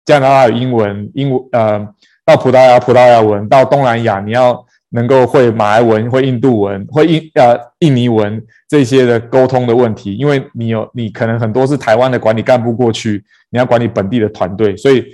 [0.03, 1.79] 加拿大有英文，英文呃，
[2.25, 15.05] 到葡萄牙葡萄牙文，到东南亚你要能够会马来文、会印度文、会印呃印尼文这些的沟通的问题，因为你有你可能很多是台湾的管理干部过去，你要管理本地的团队，所以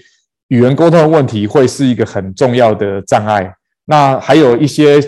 [0.48, 3.54] 语言沟通的问题会是一个很重要的障碍。
[3.86, 5.00] 那还有一些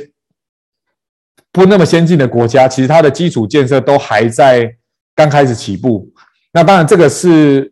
[1.52, 4.76] 不那么先进的国家，其实它的基础建设都还在。
[5.16, 6.10] 刚开始起步。
[6.52, 7.72] 那当然，这个是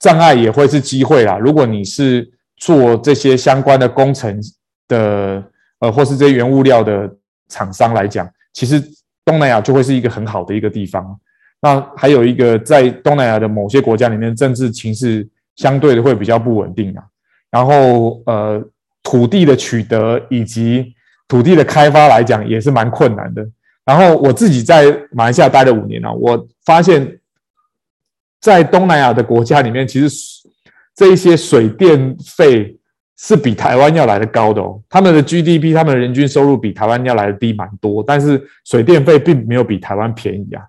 [0.00, 1.38] 障碍，也会是机会啦。
[1.38, 4.36] 如果你是做这些相关的工程
[4.88, 5.40] 的，
[5.78, 7.08] 呃，或是这些原物料的
[7.48, 8.82] 厂商来讲，其实
[9.24, 11.16] 东南亚就会是一个很好的一个地方。
[11.60, 17.04] 那还有一个，在东南亚的某些国家里面，政治情势相对的会比较不稳定啊。
[17.48, 18.60] 然后，呃，
[19.04, 20.92] 土地的取得以及
[21.28, 23.48] 土地的开发来讲，也是蛮困难的。
[23.84, 27.16] 然后我自己在马来西亚待了五年啊，我发现。
[28.40, 30.48] 在东南亚的国家里面，其实
[30.94, 32.74] 这一些水电费
[33.18, 34.80] 是比台湾要来的高的哦。
[34.88, 40.62] 他们的 GDP，他们的人均收入比台湾要来的低蛮多，但是水电费并没有比台湾便宜啊。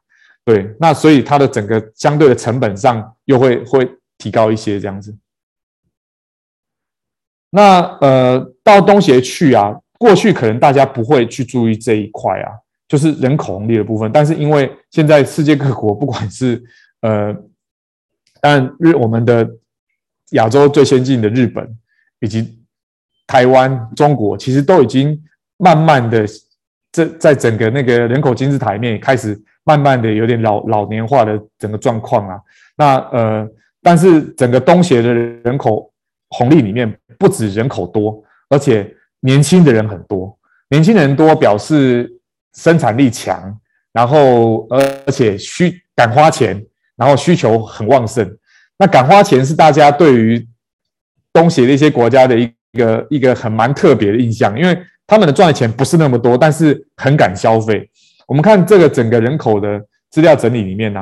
[0.43, 5.15] 对，那所以它的整个相对的成本上又会会提高一些这样子。
[7.51, 12.51] 那呃，到东协去啊，过去可能大家不会去注意这一块啊，
[12.87, 14.11] 就是人口红利的部分。
[14.11, 16.61] 但是因为现在世界各国不管是
[16.99, 17.33] 呃。
[18.41, 19.47] 但日我们的
[20.31, 21.77] 亚洲最先进的日本
[22.19, 22.59] 以及
[23.27, 25.21] 台湾、中国，其实都已经
[25.57, 26.25] 慢慢的
[26.91, 32.41] 这在整个那个人口金字塔里面开始慢慢的有点老老年化的整个状况啊。
[32.75, 33.47] 那呃，
[33.81, 35.93] 但是整个东协的人口
[36.29, 40.35] 红利里面，不止人口多，而且年轻的人很多。
[40.69, 42.11] 年轻人多表示
[42.55, 43.55] 生产力强，
[43.93, 46.65] 然后而且需敢花钱。
[47.01, 48.37] 然后需求很旺盛，
[48.77, 50.47] 那敢花钱是大家对于
[51.33, 57.89] 东协的一些国家的一个一个很蛮特别的印象，因为他们的赚的钱不是那么多，但是很敢消费。
[58.27, 60.99] 我们看这个整个人口的资料整理里面呢、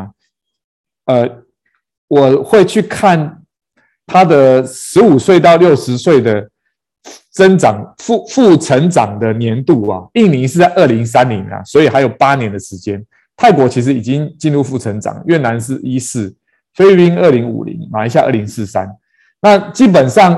[1.03, 1.43] 啊，呃，
[2.07, 3.41] 我会去看
[4.05, 6.49] 他的十五岁到六十岁的
[7.29, 13.05] 增长负负成长的年度啊，印尼是在二零三零啊，所以还有八年的时间。
[13.39, 16.35] 泰国其实已经进入负成长，越南是一四，
[16.73, 18.85] 菲律宾二零五零，马来西亚二零四三。
[19.39, 20.37] 那基本上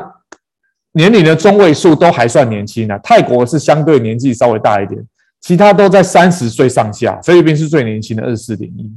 [0.91, 2.99] 年龄的中位数都还算年轻啊。
[2.99, 5.03] 泰国是相对年纪稍微大一点，
[5.39, 7.19] 其他都在三十岁上下。
[7.23, 8.87] 菲律宾是最年轻的二十四点一。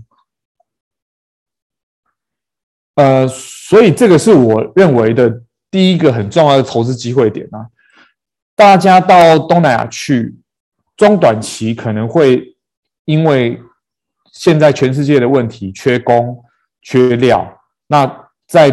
[2.96, 5.40] 呃，所以这个是我认为的
[5.70, 7.68] 第一个很重要的投资机会点啊。
[8.54, 10.36] 大家到东南亚去，
[10.94, 12.54] 中短期可能会
[13.06, 13.58] 因为
[14.34, 16.44] 现在全世界的问题，缺工、
[16.82, 17.60] 缺料。
[17.86, 18.04] 那
[18.46, 18.70] 在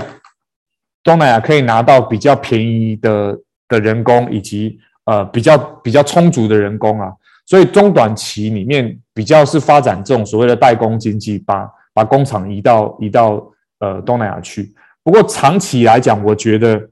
[1.04, 7.12] 东南亚可以拿到比较便宜的的人工，以及呃比较比较充足的人工啊，
[7.46, 13.44] 所以中短期里面比较是发展这种所谓的代工经济，把把工厂移到移到
[13.80, 14.74] 呃东南亚去。
[15.04, 16.90] 不过长期来讲，我觉得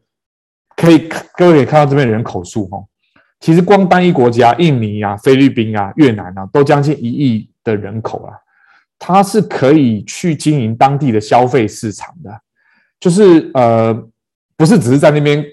[0.75, 2.77] 可以各位可以看到这边人口数哈，
[3.39, 8.33] 其实光单一国家印尼啊、菲律宾啊、越南啊，都将近一亿的人口啊。
[8.99, 12.29] 它是可以去经营当地的消费市场的，
[12.99, 13.93] 就是呃，
[14.57, 15.43] 不是只是在那边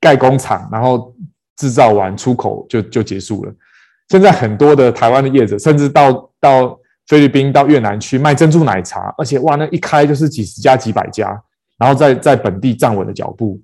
[0.00, 1.12] 盖工厂，然后
[1.56, 3.52] 制造完出口就就结束了。
[4.08, 6.78] 现在很多的台湾的业者，甚至到到
[7.08, 11.28] 菲律宾、到越南去卖珍珠奶茶，而且哇，那一开就是几十家、几百家，
[11.76, 13.60] 然后在在本地站稳了脚步。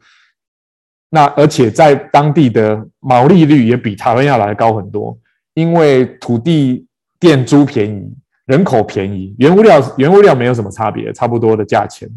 [1.11, 5.17] 那而且在当地的毛利率也比台湾要来高很多，
[5.55, 6.85] 因为土地、
[7.21, 8.13] 店租便宜。
[8.47, 12.09] 人口便宜，原物料原物料没有什么差别，差不多的价钱，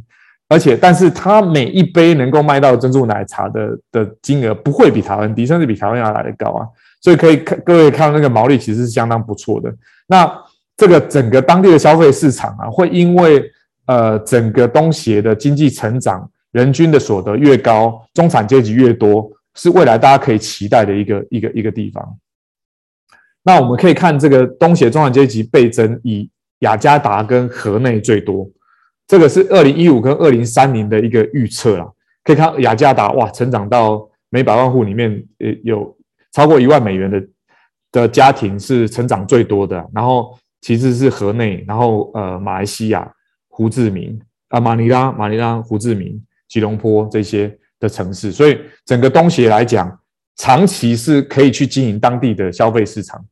[0.48, 6.68] 而且但是它每一杯能够卖到珍珠奶茶的的金额不会比台湾低，甚至比台湾要来的高啊，
[7.02, 9.74] 所以可以看各位看到那个毛利其实是相当不错的。
[10.08, 10.32] 那
[10.78, 13.44] 这个整个当地的消费市场啊，会因为
[13.88, 22.18] 呃整个东协的经济成长，人均的所得越高，中产阶级越多，是未来大家可以期待的一个一个一个地方。
[23.44, 28.48] 那我们可以看这个东协中产阶级倍增，以雅加达跟河内最多。
[29.08, 31.90] 这个是二零一五跟二零三零的一个预测啦。
[32.24, 35.98] 可以看雅加达哇，成长到每百万户里面，呃，有
[36.34, 37.24] 超过一万美元的
[37.92, 39.84] 的家庭是成长最多的。
[39.94, 43.10] 然后其次是河内，然后呃，马来西亚
[43.48, 48.32] 胡志明啊，马尼拉、马尼拉、胡志明、吉隆坡这些的城市。
[48.34, 49.98] 所以整个东协来讲。
[50.40, 53.24] 长期是可以去经营当地的消费市场。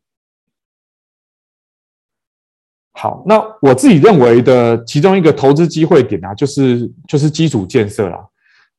[2.92, 8.28] 好，那我自己认为的其中一个投资机会点啊，就是就是基础建设啦。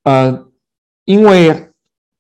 [0.03, 0.47] 呃，
[1.07, 1.71] 因为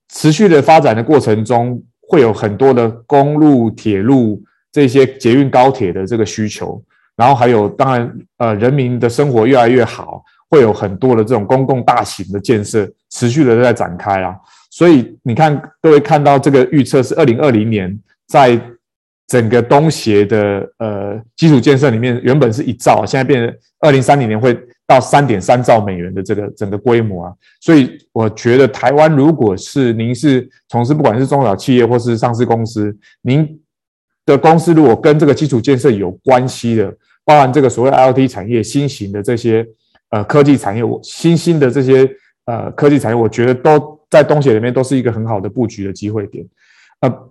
[0.08, 4.42] 持续的发展的过程中，会有很多的公路、铁路
[4.72, 6.82] 这些捷运、高铁的这个需求，
[7.16, 14.34] 然后还有当然呃，人民的生活越来越好，会有很多的这种公共大型的建设持续的在展开啊。
[14.78, 17.98] 所以你看，各位看到这个预测是二零二零年，
[18.28, 18.56] 在
[19.26, 24.56] 整个东协的呃基础建设里面，原本是一兆，现在变成二零三零年会
[24.86, 27.32] 到三点三兆美元的这个整个规模啊。
[27.60, 33.60] 所以我觉得台湾如果是您是从事不管是中小企业或是上市公司，您
[34.24, 39.66] 的公司如果跟这个基础建设有关系的，包含这个所谓 IoT 产业、新型的这些
[40.10, 42.08] 呃科技产业，我新兴的这些
[42.44, 46.44] 呃科技产业，我觉得都在东协里面都是一个很好的布局的机会点。
[47.00, 47.30] 呃，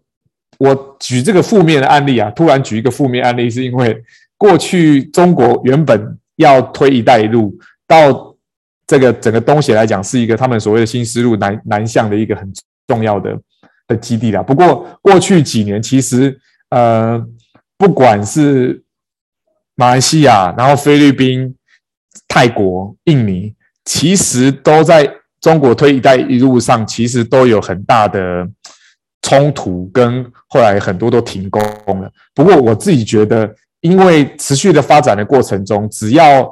[0.59, 4.03] 我举这个负面的案例啊，突然举一个负面案例，是因为
[4.37, 7.57] 过去中国原本要推“一带一路”，
[7.87, 8.35] 到
[8.85, 12.51] 这个整个东协来讲，是一个他们所谓的新丝路南南向的一个很
[12.87, 13.37] 重要的
[13.87, 14.41] 的基地啦。
[14.41, 17.21] 不过过去几年，其实呃，
[17.77, 18.83] 不管是
[19.75, 21.55] 马来西亚，然后菲律宾、
[22.27, 23.53] 泰国、印尼，
[23.83, 28.47] 其实都在中国推“一带一路”上，其实都有很大的
[29.21, 31.61] 冲突，跟后来很多都停工
[32.01, 32.11] 了。
[32.33, 36.51] 不过我自己觉得，因为持续的发展的过程中，只要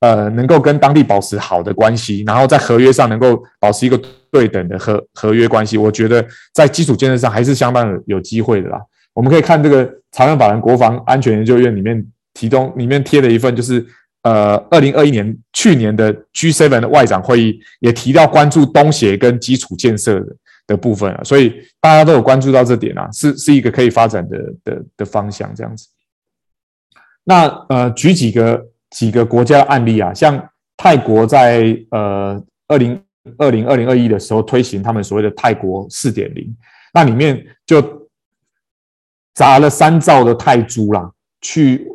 [0.00, 4.00] 呃能够跟当地保持好的关系，然后在合约上能够保持一个
[4.30, 8.78] 对等的合合约关系，我觉得在基础建设上还是相当有机会的啦。
[9.14, 12.06] 我们可以看这个台湾法人国防安全研究院里面。
[12.34, 13.84] 其中里面贴了一份，就是
[14.22, 25.88] 呃，二零二一年去年的 G7 的外长会议也提到关注东协跟基础建设的的部分啊，所以大家都有关注到这点啊，是是一个可以发展的的的方向这样子。
[27.24, 33.02] 那呃，举几个几个国家的案例啊，像泰国在呃二零
[33.38, 36.54] 二零二零二一的时候推行他们所谓的泰国四点零，
[36.92, 38.08] 那里面就
[39.34, 41.10] 砸了三兆的泰铢啦，
[41.40, 41.86] 去。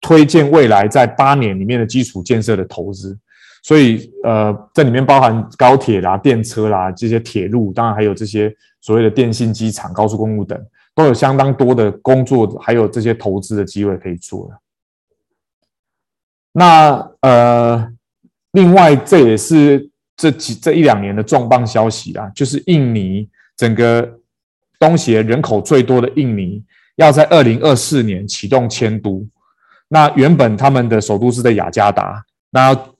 [0.00, 3.18] 推荐未来在八年里面的基础建设的投资，
[3.62, 10.58] 所以呃，这里面包含高铁啦、电车啦这些铁路，当然还有这些所谓的电信机场、高速公路等，
[10.94, 14.50] 都有相当多的工作，还有这些投资的机会可以做。
[16.52, 17.92] 那呃，
[18.52, 24.18] 另外这也是这几这一两年的重磅消息啦，就是印尼整个
[24.78, 26.64] 东协人口最多的印尼，
[26.96, 29.28] 要在二零二四年启动迁都。
[29.92, 32.94] 那原本他们的首都是在雅加达，那要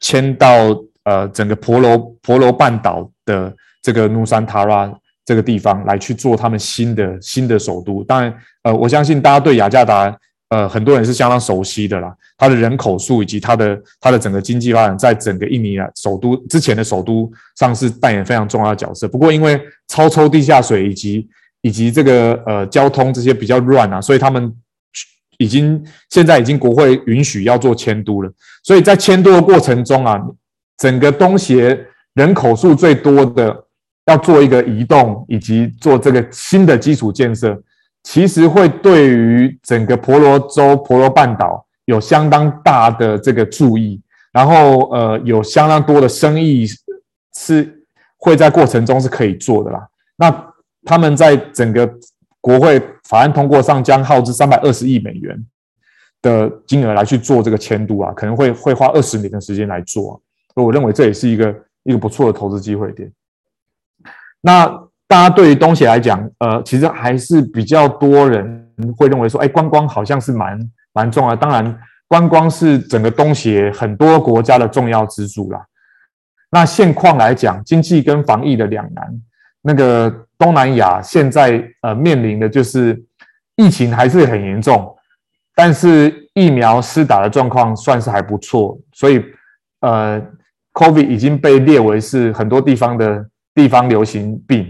[0.00, 4.92] 迁到呃整个婆罗婆罗半岛的这个努山塔拉
[5.24, 8.02] 这个地方来去做他们新的新的首都。
[8.02, 8.34] 当然，
[8.64, 10.12] 呃，我相信大家对雅加达
[10.48, 19.06] 呃很多人是相当熟悉的啦，它的人口数以及它的它的整个经济发展，在整个印尼啊首都之前的首都上是扮演非常重要的角色。
[19.06, 21.28] 不过因为超抽地下水以及
[21.60, 24.52] 以及这个呃交通这些比较乱啊，所以他们。
[25.42, 28.32] 已经现在已经国会允许要做迁都了，
[28.62, 30.20] 所以在迁都的过程中啊，
[30.78, 33.64] 整个东协人口数最多的
[34.06, 37.60] 要做一个移动，以及做这个新的基础建设，
[38.04, 44.00] 其实会对于整个婆罗洲、婆罗半岛有相当大的这个注意，
[44.32, 46.66] 然后呃有相当多的生意
[47.36, 47.82] 是
[48.18, 49.80] 会在过程中是可以做的啦。
[50.16, 50.46] 那
[50.84, 51.90] 他们在整个。
[52.42, 55.46] 国会法案通过上，将耗资三百二十亿美元
[56.20, 60.20] 的金额来去做这个迁都啊，可能会会花二十年的时间来做，
[60.52, 63.10] 所以我认为这也是一个一个不错的投资机会点。
[64.40, 64.66] 那
[65.06, 70.58] 大家对于东协来讲，呃，其实还是比较多人会认为说，哎，观光好像是蛮
[70.92, 71.36] 蛮重要的。
[71.36, 71.78] 当然，
[72.08, 75.64] 观光是整个东协很多国家的重要支柱啦。
[76.50, 79.22] 那现况来讲，经济跟防疫的两难，
[79.62, 80.26] 那个。
[80.42, 83.00] 东南亚现在呃面临的就是
[83.54, 84.92] 疫情还是很严重，
[85.54, 89.22] 但是疫苗施打的状况算是还不错，所以
[89.82, 90.20] 呃
[90.72, 93.24] ，COVID 已经被列为是很多地方的
[93.54, 94.66] 地方流行病。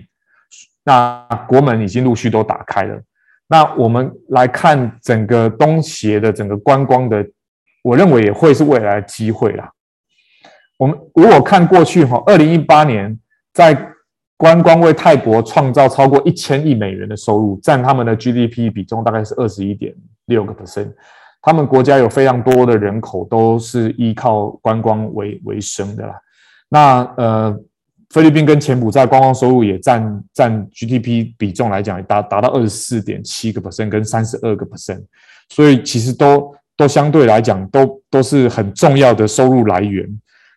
[0.85, 3.01] 那国门已经陆续都打开了。
[3.49, 7.25] 那我们来看整个东协的整个观光的，
[7.83, 9.71] 我认为也会是未来的机会啦。
[10.77, 13.19] 我们如果看过去哈，二零一八年
[13.55, 13.92] 在
[14.43, 19.95] 观光为泰国创造超过一千亿美元的收入，占他们的 GDP 比重大概是二十一点
[20.27, 20.93] 六个 percent。
[21.41, 26.15] 他们国家有非常多的人口都是依靠观光为为生的啦。
[26.69, 27.57] 那呃，
[28.11, 35.05] 菲律宾跟柬埔寨观光收入也占占 GDP 比重来讲，达达到二十四点七个 percent 跟三十二个 percent。
[35.51, 40.05] 所以其实都都相对来讲都都是很重要的收入来源。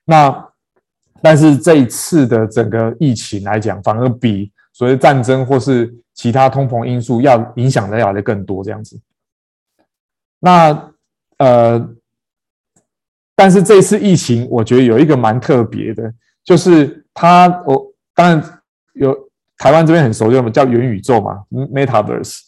[0.06, 0.44] 那
[1.26, 8.96] 但是这一次的整个疫情来讲，反而比所谓战争或是其他通膨因素要影响的要的更多这样子。
[10.40, 10.92] 那
[11.40, 11.90] 呃，
[13.36, 16.14] 但是这次疫情，我觉得有一个蛮特别的，
[16.44, 18.60] 就是它我当然
[18.94, 19.12] 有
[19.58, 22.42] 台湾这边很熟悉的叫元宇宙嘛，Metaverse。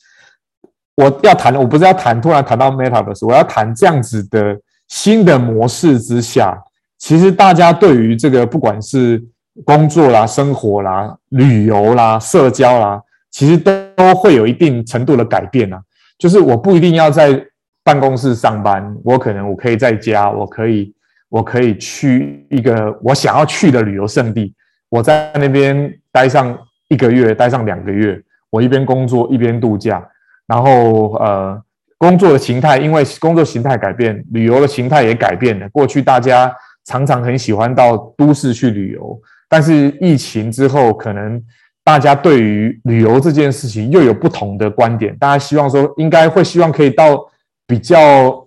[0.93, 6.55] 我要谈，我不是要谈，突然谈到 Metaverse，我要谈这样子的新的模式之下，
[6.97, 9.23] 其实大家对于这个不管是
[9.65, 15.81] 工作啦、生活啦、旅游啦、社交啦，其实都会有一定程度的改变啊。
[16.17, 17.43] 就是我不一定要在
[17.83, 20.93] 办公室上班，我可能我可以在家，我可以
[21.29, 24.53] 我可以去一个我想要去的旅游胜地，
[24.89, 26.57] 我在那边待上
[26.89, 28.19] 一个月，待上两个月，
[28.49, 30.03] 我一边工作一边度假。
[30.47, 31.61] 然后呃，
[31.97, 35.67] 工作的形态因为工作形态改变，旅游的形态也改变了。
[35.69, 36.53] 过去大家
[36.88, 41.41] 常常很喜欢到都市去旅游，但是疫情之后，可能
[41.83, 45.15] 大家对于旅游这件事情又有不同的观点。
[45.17, 47.19] 大家希望说，应该会希望可以到
[47.67, 48.43] 比较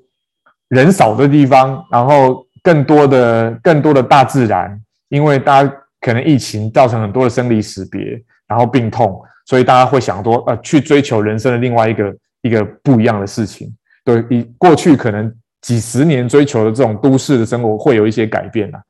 [0.68, 9.20] 人少的地方，然后更多的更多的大自然，因为大家可能疫情造成很多的生离死别，然后病痛。
[9.46, 13.74] 所以大家会想多呃，去追求人生的另外一个一个不一样的事情。
[14.04, 18.80] 对，以过去可能几十年追求的这种都市的生活会有一些改变啊。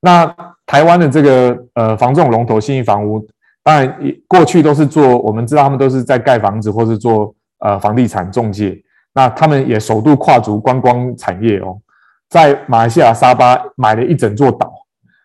[0.00, 0.34] 那
[0.66, 3.26] 台湾的这个呃房仲龙头信义房屋，
[3.62, 8.76] 当然过去都是做，我们知道他们都是在盖房子或是做呃房地产中介。
[9.14, 11.78] 那他们也首度跨足观光产业哦，
[12.30, 14.72] 在马来西亚沙巴买了一整座岛，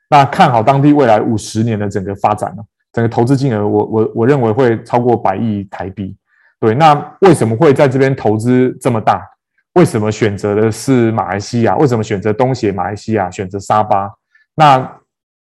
[0.09, 2.63] 那看好当地未来五十年的整个发展呢。
[2.93, 6.15] 整个投资金额，我我我认为会超过百亿台币。
[6.59, 9.21] 对，那为什么会在这边投资这么大？
[9.77, 11.77] 为什么选择的是马来西亚？
[11.77, 13.29] 为什么选择东协马来西亚？
[13.29, 14.11] 选择沙巴？
[14.55, 14.79] 那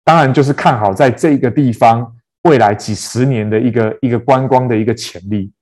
[0.05, 5.53] 当然就是看好在这个地方未来几十年的一个一个观光的一个潜力。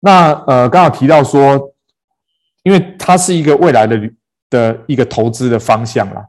[0.00, 1.74] 那呃，刚好提到说，
[2.62, 4.00] 因为它是一个未来的
[4.48, 6.24] 的一个投资的方向啦。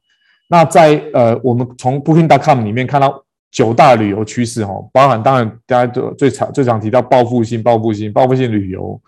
[0.49, 3.23] 那在呃，我们从 Booking.com 里面看到。
[3.53, 8.99] 九大旅游趋势哦，包含当然大家都最常最常提到报复性、报复性、报复性旅游，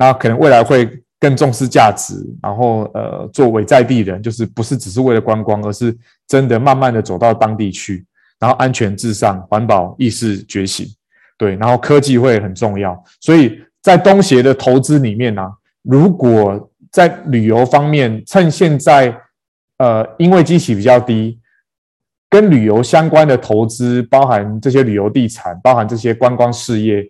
[0.00, 0.88] 那可能未来会
[1.18, 5.94] 更重视价值，然后呃，作为在地人，就是不是只是为了观光，而是
[6.26, 8.06] 真的慢慢的走到当地去，
[8.38, 10.86] 然后安全至上、环保意识觉醒，
[11.36, 19.14] 对，然后科技会很重要，所以在东协的投资里面呢、啊，如果在旅游方面，趁现在
[19.76, 21.38] 呃，因为基期比较低。
[22.32, 27.04] 跟旅游相关的投资，包含这些旅游地产，包含这些观光事业，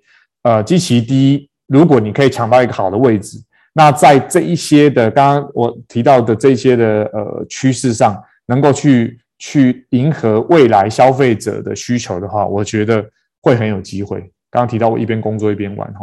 [0.44, 1.49] 呃，基期低。
[1.70, 3.38] 如果你可以抢到一个好的位置，
[3.72, 13.04] 那在这一些的刚刚我提到的这些的呃趋势上，能够去去迎合未来消费者的需求的话，我觉得
[13.40, 14.18] 会很有机会。
[14.50, 16.00] 刚刚提到我一边工作一边玩哈，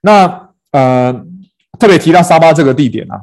[0.00, 1.12] 那呃
[1.78, 3.20] 特别提到沙巴这个地点啊，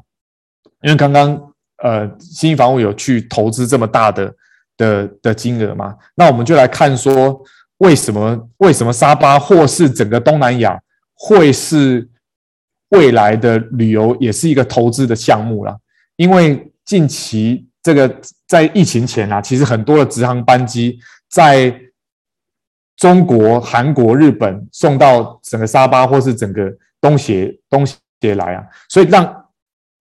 [0.82, 1.42] 因为刚刚
[1.84, 4.34] 呃新房屋有去投资这么大的。
[4.80, 7.42] 的的金额嘛，那我们就来看说，
[7.80, 10.80] 为什么为什么沙巴或是整个东南亚
[11.18, 12.08] 会是
[12.90, 15.76] 未来的旅游也是一个投资的项目啦？
[16.16, 20.98] 因为近期这个在疫情前啊，其实很多的直航班机
[21.30, 21.74] 在
[22.96, 29.46] 中国、韩国、日本送到整个沙巴或是整个东协东协来啊，所以让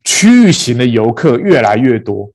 [0.05, 2.31] 区域型的游客越来越多。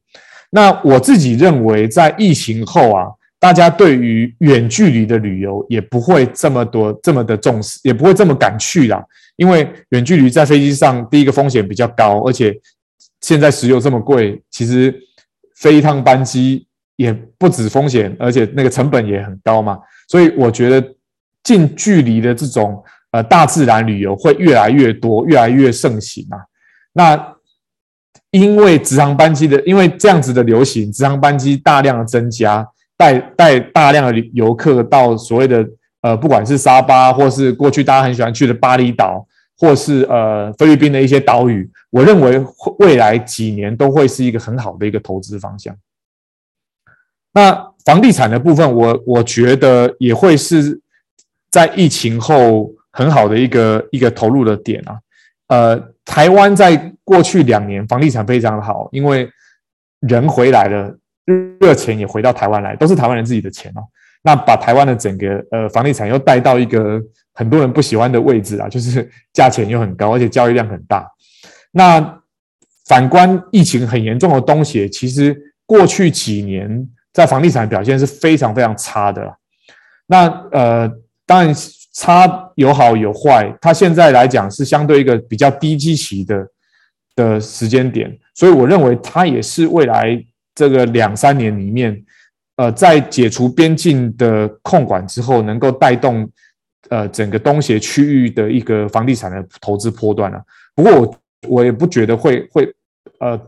[0.49, 3.07] 那我自己认为，在疫情后啊，
[3.41, 9.03] 大家对于远距离的旅游也不会这么多、这么的重视，也不会这么敢去啦。
[9.35, 12.55] 因为远距离在飞机上，第一个风险比较高，而且
[13.21, 14.95] 现在石油这么贵，其实
[15.55, 16.67] 飞一趟班机
[16.97, 19.79] 也不止风险，而且那个成本也很高嘛。
[20.07, 20.95] 所以我觉得
[21.43, 26.37] 近距离的这种呃大自然旅游会越来越多，越来越盛行啊。
[26.93, 27.35] 那
[28.29, 32.67] 因为直航班机的，因为这样子的流行，直航班机大量的增加，
[33.01, 35.67] 带带大量的游客到所谓的
[36.01, 39.25] 呃，不管是沙巴，或是过去大家很喜欢去的巴厘岛，
[39.57, 42.39] 或是呃菲律宾的一些岛屿，我认为
[42.77, 45.75] 未来几年都会是一个很好的一个投资方向。
[47.33, 50.79] 那房地产的部分，我我觉得也会是
[51.49, 54.99] 在疫情后很好的一个一个投入的点啊。
[55.47, 59.27] 呃，台湾在过去两年房地产非常好，因为
[60.01, 60.97] 人回来了，
[61.59, 63.81] 热钱也回到台湾来，都是台湾人自己的钱哦。
[64.23, 67.01] 那把台湾的整个呃房地产又带到一个
[67.33, 71.07] 很多人不喜欢的位置啊，就是价钱又很高，而且交易量很大。
[71.71, 72.19] 那
[72.85, 79.35] 反观疫情很严重的东西，其实过去几年在房地产表现是非常非常差的。
[80.07, 80.91] 那呃，
[81.25, 81.55] 当然。
[81.93, 86.47] 差有好有坏，它现在来讲是相对一个比较低基期的
[87.15, 90.17] 的时间点，所以我认为它也是未来
[90.61, 91.99] 这个两三年里面，
[92.57, 96.29] 呃，在解除边境的控管之后，能够带动
[96.89, 100.39] 呃整个东协区域的一个房地产的投资波段啊。
[100.75, 101.15] 不过我
[101.47, 102.71] 我也不觉得会会
[103.19, 103.39] 呃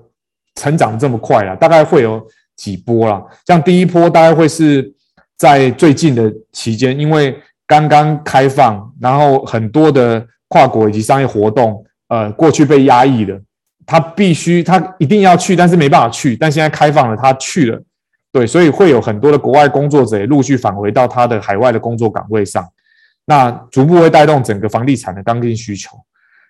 [0.56, 3.24] 成长这么快啊，大概会有几波啦。
[3.46, 4.92] 像第一波大概会是
[5.38, 7.38] 在最近的期间，因为
[7.68, 13.40] 刚刚开放，然后很多的跨国以及商业活动，呃，过去被压抑了，
[13.86, 17.82] 他必须他一定要去，但是没办法去，但现在开放了，他去了。
[18.32, 22.68] 对，所以会有很多的国外工作者也陆续返回到他的海外的工作岗位上，
[23.26, 25.96] 那逐步会带动整个房地产的刚性需求。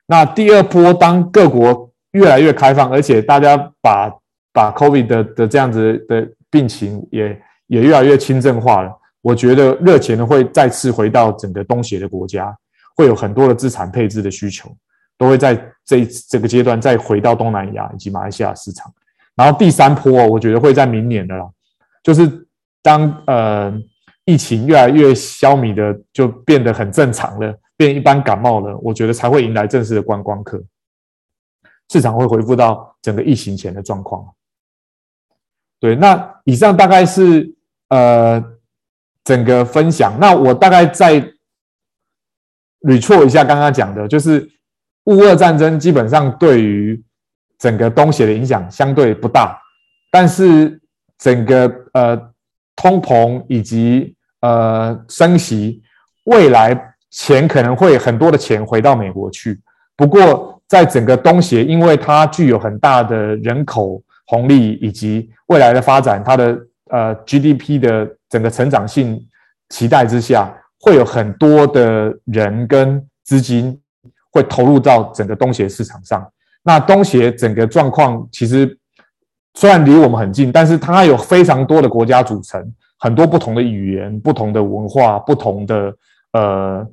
[0.05, 4.09] 那第二波，当各国越来越开放，而且大家把
[4.53, 12.55] 把 COVID 的的这样子的病情也也越来越轻症化了，我觉得热钱呢会再次回到整个东协的国家，
[12.95, 14.73] 会有很多的资产配置的需求，
[15.17, 15.55] 都会在
[15.85, 18.91] 这这个阶段再回到东南亚以及马来西亚市场。
[19.35, 21.49] 然后第三波，我觉得会在明年的啦。
[22.03, 22.47] 就是
[22.81, 23.73] 当呃
[24.25, 30.61] 疫情越来越消弭的，就变得很正常了，变一般感冒了，我觉得才会迎来正式的观光客，
[31.89, 34.25] 市场会恢复到整个疫情前的状况。
[35.79, 37.53] 对，那以上大概是
[37.89, 38.43] 呃
[39.23, 40.17] 整个分享。
[40.19, 41.19] 那我大概再
[42.81, 44.49] 捋错一下刚刚讲的，就是
[45.05, 47.01] 乌俄战争基本上对于
[47.57, 49.59] 整个东协的影响相对不大，
[50.11, 50.79] 但是。
[51.19, 52.17] 整个呃
[52.75, 55.81] 通膨以及呃升息，
[56.25, 56.77] 未来
[57.11, 59.57] 钱可能会很多的钱回到美国去。
[59.95, 69.25] 不过，在整个东协，因为它具有很大的人口红利以及未来的发展，它的呃 GDP 的整个成长性
[69.69, 73.79] 期待之下，会有很多的人跟资金
[74.33, 76.27] 会投入到整个东协市场上。
[76.61, 78.77] 那东协整个状况其实。
[79.55, 82.59] 虽然离我们很近，但是它有非常多的国家组成，
[82.97, 85.95] 很多不同的语言、不同的文化、不同的
[86.31, 86.87] 呃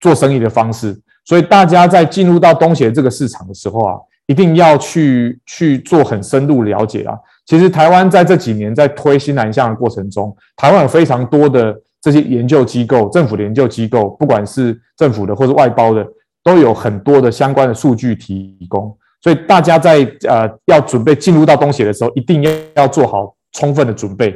[0.00, 7.14] 做生意的方式，所以大家在进入到东协这个市场的时候啊，一定要去去做很深入了解啊。
[7.44, 16.02] 其实台湾在这几年在推新南向的过程中，台湾有非常多的这些研究机构、政府的研究机构，不管是政府的或是外包的，
[16.46, 18.96] 都有很多的相关的数据提供。
[19.20, 24.32] 所以大家在呃要准备进入到东协的时候，一定要要做好充分的准备，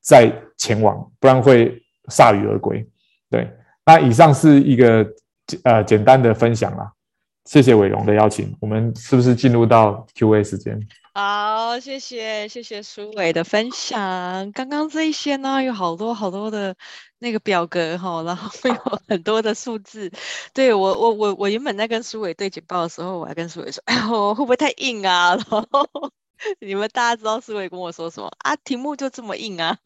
[0.00, 2.84] 再前往，不然会铩羽而归。
[3.30, 3.48] 对，
[3.86, 5.06] 那以上是一个
[5.62, 6.90] 呃简单的分享啦，
[7.44, 10.76] 谢谢伟龙的邀请，我们是不是进入到 Q&A 时间？
[11.14, 14.50] 好，谢谢谢谢苏伟的分享。
[14.52, 16.74] 刚刚这一些呢，有好多好多的
[17.18, 18.74] 那个表格哈，然后有
[19.06, 20.10] 很多的数字。
[20.54, 25.86] 对我我我我原本在跟苏伟对简报的时候，我还跟苏伟说：“哎呦，会不会太硬啊？” 然后
[26.60, 28.56] 你们大家知道书纬跟我说什么啊？
[28.56, 29.78] 题目就这么硬啊，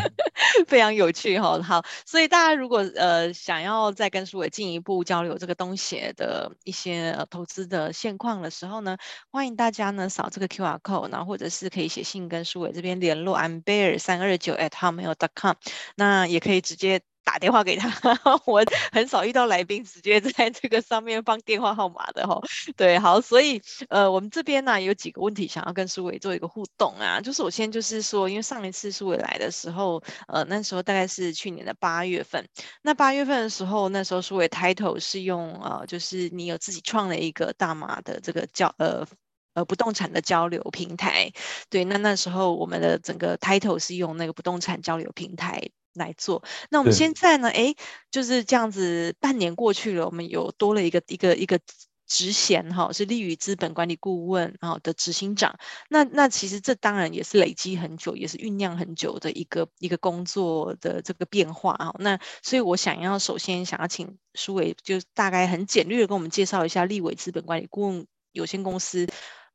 [0.66, 1.60] 非常有趣哈。
[1.62, 8.96] 好，所以大家如果呃想要再跟书纬进一步交流这个东西的一些、呃、投资的现况的时候呢，
[9.30, 15.54] 欢迎大家呢扫这个 QR code，然后或者是可以写信跟书伟这边联络，I'm Bear 三二九 at hotmail.com，
[15.96, 17.02] 那也可以直接。
[17.28, 17.92] 打电话给他，
[18.46, 22.40] 我很少遇到来宾直接在这个上面放电话号码的哈。
[22.74, 23.60] 对，好，所以
[23.90, 27.20] 呃，我们这边呢有几个问题想要跟苏伟做一个互动啊。
[27.20, 32.42] 就首先就是说，因为上一次苏伟来的时候，呃，那时候大概是去年的八月份。
[32.80, 39.06] 那八月份的时候，那时候苏伟 title 是用呃，就是你有自己创了一个大马的这个交呃
[39.52, 41.30] 呃不动产的交流平台。
[41.68, 45.68] 对，那那时候我们的整个 title 是用那个不动产交流平台。
[45.98, 47.50] 来做，那我们现在呢？
[47.50, 47.74] 哎，
[48.10, 51.60] 就是这样子，半年过去了，我们有多了一个一个一个
[52.06, 55.58] 职衔哈，是立宇资本管理顾问啊的执行长。
[55.90, 61.94] 那那其实这当然也是累积很久，也是酝酿很久的一个一个工作的这个变化啊。
[61.98, 69.06] 那所以我想要首先想要请舒伟，就大概很简略的跟我们介绍一下立伟资本管理顾问有限公司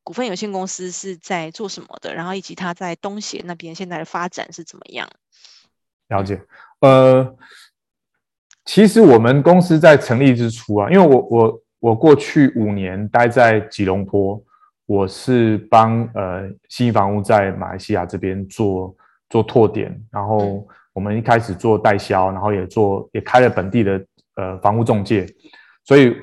[0.04, 5.10] 股份有限公司是在做什么的，然后以及他在东协那边现在的发展是怎么样。
[6.10, 6.40] 了解，
[6.82, 7.36] 呃，
[8.66, 14.42] 其实我们公司在成立之初啊，因为我我我过去五年待在吉隆坡，
[14.86, 18.96] 我是帮呃新房屋在马来西亚这边做
[19.30, 25.26] 做拓点，然后我们一开始做代销，然后也做也开了本地的呃房屋中介，
[25.84, 26.16] 所以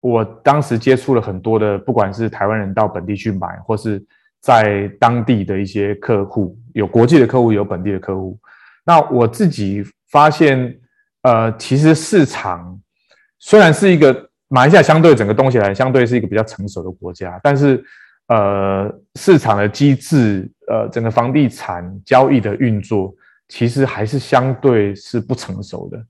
[0.00, 4.04] 我当时接触了很多的，不管是台湾人到本地去买，或是
[4.40, 8.38] 在当地的一些客户，有国际的客户，有本地的客户。
[8.84, 10.78] 那我自己发现，
[11.22, 12.78] 呃，其实市场
[13.38, 17.82] 虽然是一个马来西亚相对整个东西来，相对是一个比较成熟的国家，但是，
[18.28, 23.14] 呃，市场的机制，呃，整个房地产交易的运作，
[23.48, 26.02] 其实还是相对是不成熟的。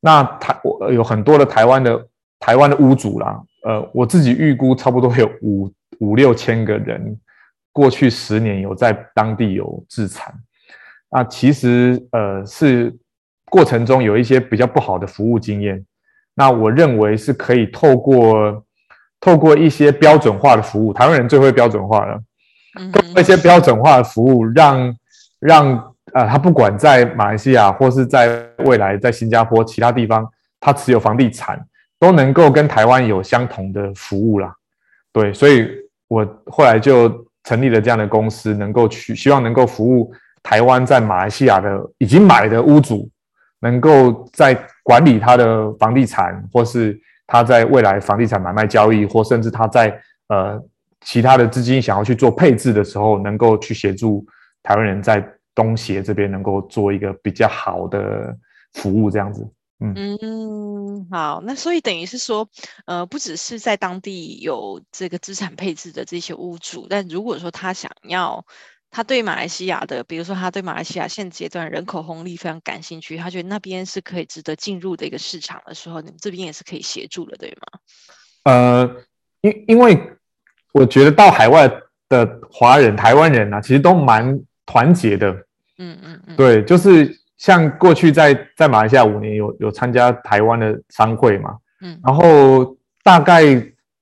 [0.00, 2.06] 那台我有很多的台湾的
[2.38, 7.18] 台湾的屋主啦，呃，我自己预估差不多有五五六千个人，
[7.72, 10.34] 过去十年有在当地有自产，
[11.10, 12.94] 那其实呃是
[13.46, 15.84] 过程中有一些比较不好的服务经验，
[16.34, 18.64] 那我认为是可以透过
[19.20, 22.20] 透过一些标准化的服务，台湾人最会标准化了，
[22.92, 24.78] 透过一些标准化的服务让，
[25.38, 30.28] 让让呃他不管在马来西亚或是在未来在新加坡其他地方，
[30.60, 31.64] 他持有房地产
[31.98, 34.52] 都能够跟台湾有相同的服务啦，
[35.12, 35.68] 对，所以
[36.08, 37.24] 我后来就。
[37.46, 40.12] 成立了这样的公司，能够去希望能够服务
[40.46, 43.10] 台湾在马来西亚的已经买的屋主，
[43.58, 50.62] 能够在管理他的房地产，或是他在未来房地产买卖交易，或甚至他在呃
[51.00, 54.24] 其他的资金想要去做配置的时候，能够去协助
[54.62, 55.20] 台湾人在
[55.52, 58.32] 东协这边能够做一个比较好的
[58.74, 59.44] 服务，这样子。
[59.80, 62.48] 嗯，好，那所以等于是说，
[62.86, 68.44] 呃，不只是在当地有这个资产配置的这些屋主，但如果说他想要，
[68.96, 77.78] 他对马来西亚的，比如说他对马来西亚现阶段人口红利非常感兴趣，他觉得那边是可以值得进入的一个市场的时候，你们这边也是可以协助的，对吗？
[78.44, 78.96] 呃，
[79.42, 80.00] 因因为
[80.72, 81.70] 我觉得到海外
[82.08, 85.30] 的华人、台湾人啊，其实都蛮团结的。
[85.76, 87.14] 嗯嗯嗯，对，就是。
[87.38, 93.42] 像过去在在马来西亚五年有有参加台湾的商会嘛，嗯，然后大概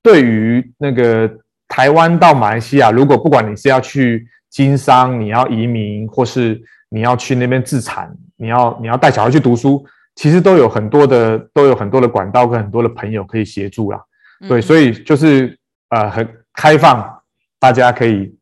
[0.01, 1.29] 对于那个
[1.67, 4.25] 台湾到马来西亚，如果不管你是要去
[4.55, 9.85] 经商，你要移民，或是你要去那边自产，你要你要带小孩去读书，
[10.15, 13.99] 其实都有很多的都有很多的管道跟很多的朋友可以协助啦。
[14.47, 15.57] 对，所以就是
[15.89, 17.05] 呃很开放，
[17.59, 18.33] 大家可以。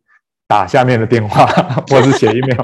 [0.45, 1.47] 打下面的电话，
[1.89, 2.59] 或是写 email，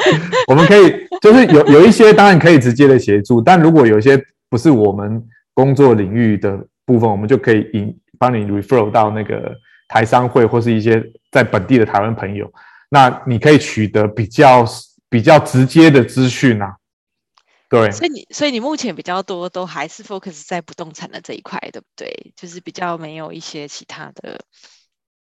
[0.48, 5.24] 我们可以就是有有一些当然可以直接的协助，但如果有一些不是我们
[5.56, 9.56] 工作领域的部分，我们就可以引帮你 refer 到那个
[9.88, 12.52] 台商会或是一些在本地的台湾朋友，
[12.90, 14.66] 那你可以取得比较
[15.10, 16.76] 比较直接的资讯啊。
[17.70, 22.34] 对，所以你所以你目前比较多都还是 focus 在不动产的这一块，对不对？
[22.36, 24.40] 就是比较没有一些其他的。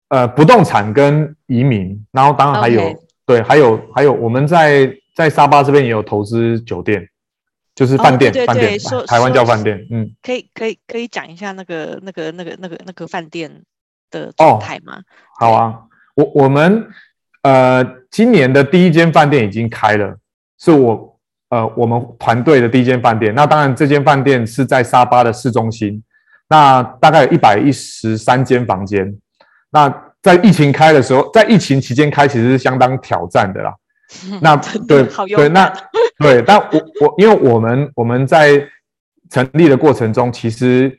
[0.08, 3.00] 呃，不动产跟移民，然后当然还有，Okay.
[3.26, 7.06] 对，还有还有，我们在在沙巴这边也有投资酒店，
[7.74, 13.62] 就是饭店，饭、oh, 店，台湾叫饭店，嗯，可以可以可以讲一下那个那个那个那个那个饭店
[14.10, 14.96] 的状态吗？
[14.96, 15.04] 哦、
[15.38, 15.82] 好啊，
[16.14, 16.88] 我我们
[17.48, 20.14] 呃今年的第一间饭店已经开了，
[20.58, 21.18] 是我
[21.48, 26.02] 呃我们团队的第一间饭店，那当然这间饭店是在沙巴的市中心，
[26.48, 29.16] 那大概有一百一十三间房间。
[29.70, 29.88] 那
[30.22, 33.74] 在疫情开的时候，在疫情期间开，其实是相当挑战的啦。
[34.42, 35.72] 那对对，那
[36.18, 38.62] 对，但我我因为我们我们在
[39.30, 40.98] 成立的过程中，其实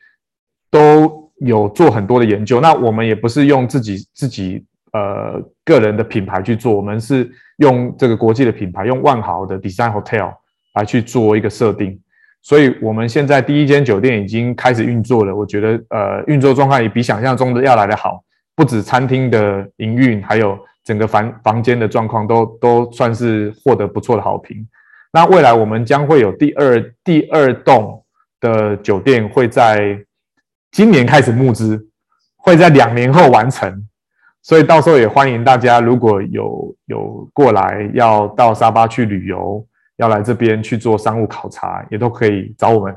[0.72, 2.62] 都有做很多的研究。
[2.62, 4.64] 那我们也不是用自己自己
[4.94, 10.34] 呃个人的品牌去做，我们是用这个国际的品牌，用万豪的 Design Hotel
[10.76, 12.00] 来去做一个设定。
[12.42, 18.24] 所以我们现在第一间酒店已经开始运作了，我觉得呃运作状况也比想象中的要来得好。
[18.56, 24.68] 不止餐厅的营运，还有整个房房间的状况都都算是获得不错的好评。
[25.12, 28.04] 那未来我们将会有第二第二栋
[28.40, 29.98] 的酒店会在
[30.72, 31.88] 今年开始募资，
[32.38, 33.89] 会在两年后完成。
[34.42, 39.64] 所以到时候也欢迎大家，如果有有过来要到沙巴去旅游，
[39.98, 42.96] 要来这边去做商务考察，也都可以找我们。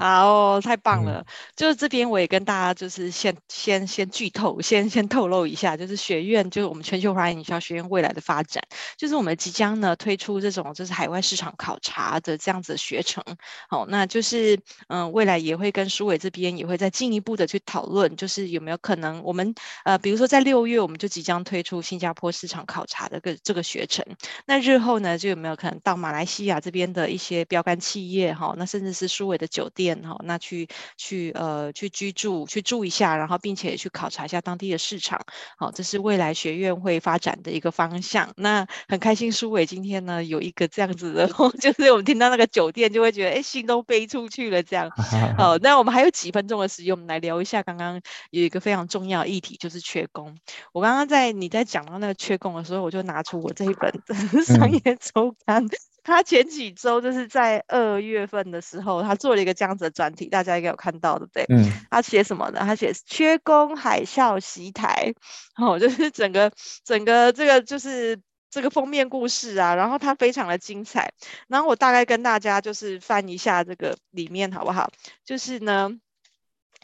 [0.00, 1.20] 好，太棒了！
[1.20, 1.24] 嗯、
[1.54, 8.60] 就是这边我也跟大家就是先先先剧透，先先透露一下，就是学院就是我们全球华人营销学院未来的发展，
[8.96, 13.22] 就是我们即将呢推出这种就是海外市场考察的这样子的学程。
[13.68, 14.56] 好，那就是
[14.88, 19.54] 嗯、呃，未来也会跟书伟这边也会再进一步的去讨论，就是有没有可能我们
[19.84, 24.04] 呃，比如说在六月我们就即将推出新加坡市场考察的个这个学程，
[24.44, 29.78] 那日后呢就有没有可能到马来西亚这边的一些标杆企业哈，那甚至是书伟的酒。
[29.78, 30.66] 店哈，那去
[30.96, 35.20] 去呃去居住去住一下，然后并且去考察一下当地的市场，
[35.56, 38.28] 好，这是未来学院会发展的一个方向。
[38.34, 41.28] 那很开心，苏伟今天呢有一个这样子的，
[41.62, 44.90] 就是我们听到那个酒店就会觉得哎，心都飞出去了这样。
[45.38, 48.00] 好，那我们还有几分钟的时间，我们来聊一下刚刚
[48.30, 50.36] 有一个非常重要的议题，就是缺工。
[50.72, 53.92] 我刚刚在你在讲到那个缺工的时候，我就拿出我这一本
[54.44, 55.64] 商业周刊。
[55.64, 55.70] 嗯
[56.08, 61.44] 他前几周就是在二月份的时候，他做了一个这样子的专题，大家应该有看到，对不对？
[61.50, 61.70] 嗯。
[61.90, 62.60] 他写什么呢？
[62.60, 65.12] 他写缺工海啸袭台，
[65.56, 66.50] 哦，就是整个
[66.84, 71.12] 整个这个就是这个封面故事啊，然后它非常的精彩。
[71.48, 74.90] 然后我大概跟大家就是翻一下这个里面好不好？
[75.24, 75.90] 就是呢，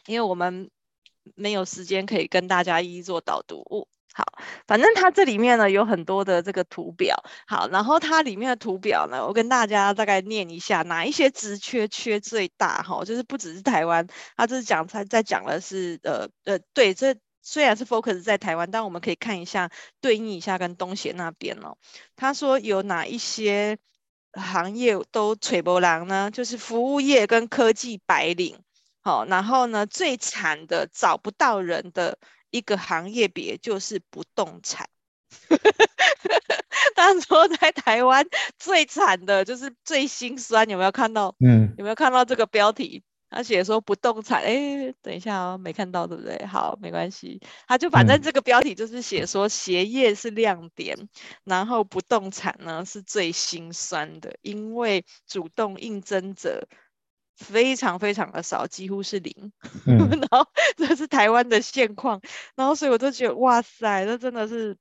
[0.07, 0.70] 因为我们
[1.35, 3.62] 没有时间可以跟大家一一做导读。
[3.70, 4.25] 哦好，
[4.69, 14.07] 反正它这里面呢有很多的这个图表，好，然后它里面的图表呢，我跟大家大概念一下，哪一些职缺缺最大哈，就是不只是台湾，
[14.37, 19.69] 它这是讲它在讲的是呃呃，对，这虽然是 focus 在台湾，但我们可以看一下
[20.01, 21.77] 对应一下跟东协那边哦，
[22.15, 23.77] 他说有哪一些
[24.35, 26.31] 行业都吹波浪呢？
[26.31, 28.61] 就是服务业跟科技白领，
[29.03, 32.17] 好，然后呢最惨的找不到人的。
[32.55, 34.89] 一个行业别就是不动产，
[36.95, 38.25] 他说在台湾
[38.57, 41.35] 最惨的就是最心酸，有没有看到？
[41.41, 43.03] 嗯，有没有看到这个标题？
[43.29, 46.47] 他写说不动产，哎，等一下哦，没看到对不对？
[46.47, 51.09] 好，没关系，他就反正这个标题就是写说鞋业是亮点，嗯、
[51.43, 56.69] 然后不动产呢是最心酸的，因为主动应征者。
[57.37, 59.53] 非常非常的少，几乎是零。
[59.87, 62.20] 嗯、然后这是台湾的现况，
[62.55, 64.76] 然后所以我就觉得哇塞，那真的是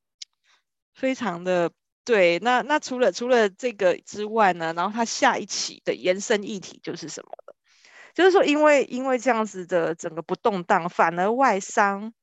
[0.94, 1.72] 非常的
[2.06, 2.40] 对。
[2.40, 7.56] 那那除了除了这个之外呢，然后它下一期的延伸议题就是什么了？
[8.14, 12.14] 就是说，因为因为这样子的整个不动荡，反而外商。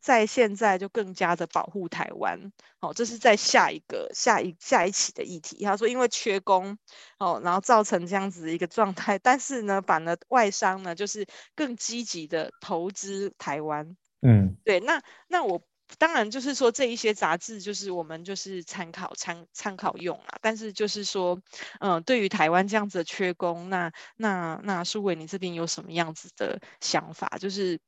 [0.00, 5.64] 在现在就更加的保护台湾，好、哦，这是在下一个下一下一期的议题。
[5.64, 6.78] 他说，因为缺工，
[7.18, 11.26] 哦，然后造成这样子的一个状态，但是呢，反而外商呢就是
[11.56, 13.96] 更积极的投资台湾。
[14.20, 15.60] 嗯，对，那那我
[15.98, 21.34] 当然就是说这一些杂志就是我们就是参考参参考用啊，但是就是说，
[21.80, 27.26] 嗯、呃，对于台湾这样子的缺工，那那那舒伟你这边有什么样子的想法？
[27.40, 27.80] 就是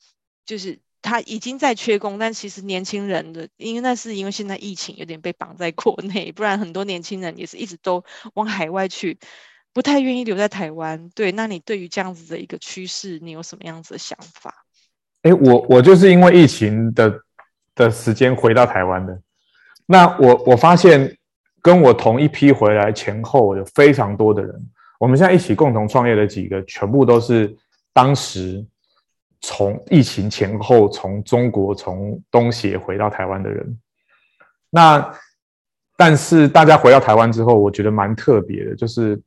[0.45, 0.81] 就是。
[1.01, 9.17] 他已经在缺工，但其实年轻人的，因为那是因为现在疫情有点被绑在国内，不然很多年轻人也是一直都往海外去，
[9.73, 11.09] 不太愿意留在台湾。
[11.15, 14.53] 对，那你对于这样子的一个趋势，你有什么样子的想法？
[15.23, 17.21] 哎，我我就是因为疫情的
[17.77, 19.17] 的时间回到台湾的。
[19.87, 21.17] 那我我发现
[21.63, 24.69] 跟我同一批回来前后有非常多的人，
[24.99, 27.57] 我们现在一起共同创业的几个，全部都是
[27.93, 28.67] 当时。
[29.41, 33.78] 从疫情前后，从中国从东协回到台湾的人，
[34.68, 35.14] 那
[35.97, 39.20] 但是大家回到台湾之后，我觉得蛮特别的，就是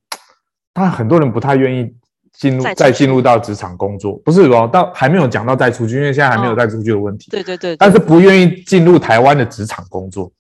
[0.74, 1.93] 他很多人不太愿意
[2.34, 7.32] 进入再进入到职场工作，不是哦，到还没有讲到再出去，因为现在还没有再出去的问题。
[7.32, 7.76] 对对对。
[7.78, 10.32] 但是不愿意进入台湾的职场工作，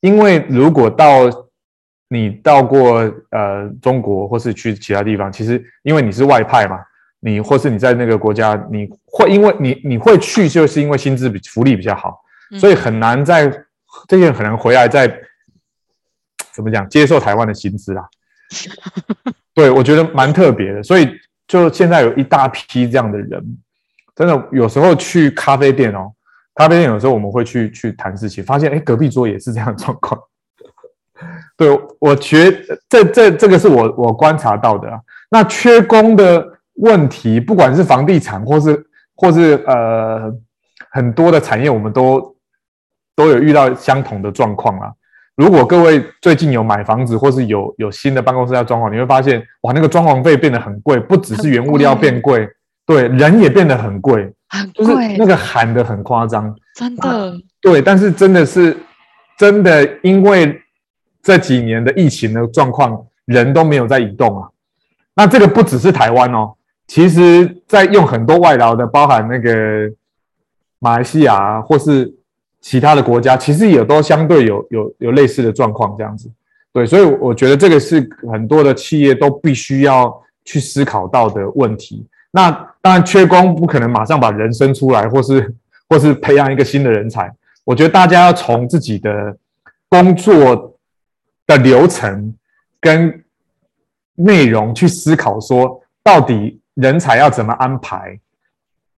[0.00, 1.24] 因为如果到
[2.08, 3.00] 你到过
[3.30, 6.78] 呃中国或是去其他地方，其实因为你是外派嘛。
[7.20, 12.20] 你或是你在那个国家，你会因为你你会去，就是因为薪资比福利比较好，
[12.60, 13.52] 所以很难在
[14.06, 15.12] 这些很难回来再
[16.52, 18.08] 怎么讲接受台湾的薪资啦。
[19.52, 21.10] 对，我觉得蛮特别的，所以
[21.48, 23.44] 就现在有一大批这样的人，
[24.14, 26.12] 真的有时候去咖啡店哦，
[26.54, 30.20] 咖啡店有时候我们会去去谈事情，发现哎隔壁桌也是这样的状况。
[31.56, 35.00] 对，我觉得这这这个是我我观察到的啊，
[35.30, 36.54] 那缺工的。
[36.78, 40.32] 问题，不管是房地产，或是或是呃
[40.90, 42.36] 很多的产业，我们都
[43.14, 44.92] 都有遇到相同的状况啊。
[45.36, 52.48] 如果各位最近有买房子，或是有有新的办公室要装潢，你会发现哇，那个装潢费变得很贵，不只是原物料变贵，
[52.84, 57.32] 对，人也变得很贵，很贵，就是那个喊得很夸张，真的、啊。
[57.60, 58.76] 对，但是真的是
[59.36, 60.60] 真的，因为
[61.22, 64.48] 这几年的疫情的状况，人都没有在移动啊。
[65.14, 66.54] 那这个不只是台湾哦。
[66.88, 69.92] 其实，在用很多外劳的，包含那个
[70.78, 72.10] 马来西亚或是
[72.62, 76.30] 其他的国家，其实也都相对有有有类似的状况这样子。
[76.72, 82.06] 对，所以我觉得这个是很多的企业都必须要去思考到的问题。
[82.30, 85.54] 那当然，缺工不可能马上把人生出来，或是
[85.90, 87.30] 或是培养一个新的人才。
[87.64, 89.36] 我觉得大家要从自己的
[89.90, 90.74] 工作
[91.46, 92.34] 的流程
[92.80, 93.22] 跟
[94.14, 96.58] 内容去思考，说到底。
[96.80, 98.18] 人才要怎么安排？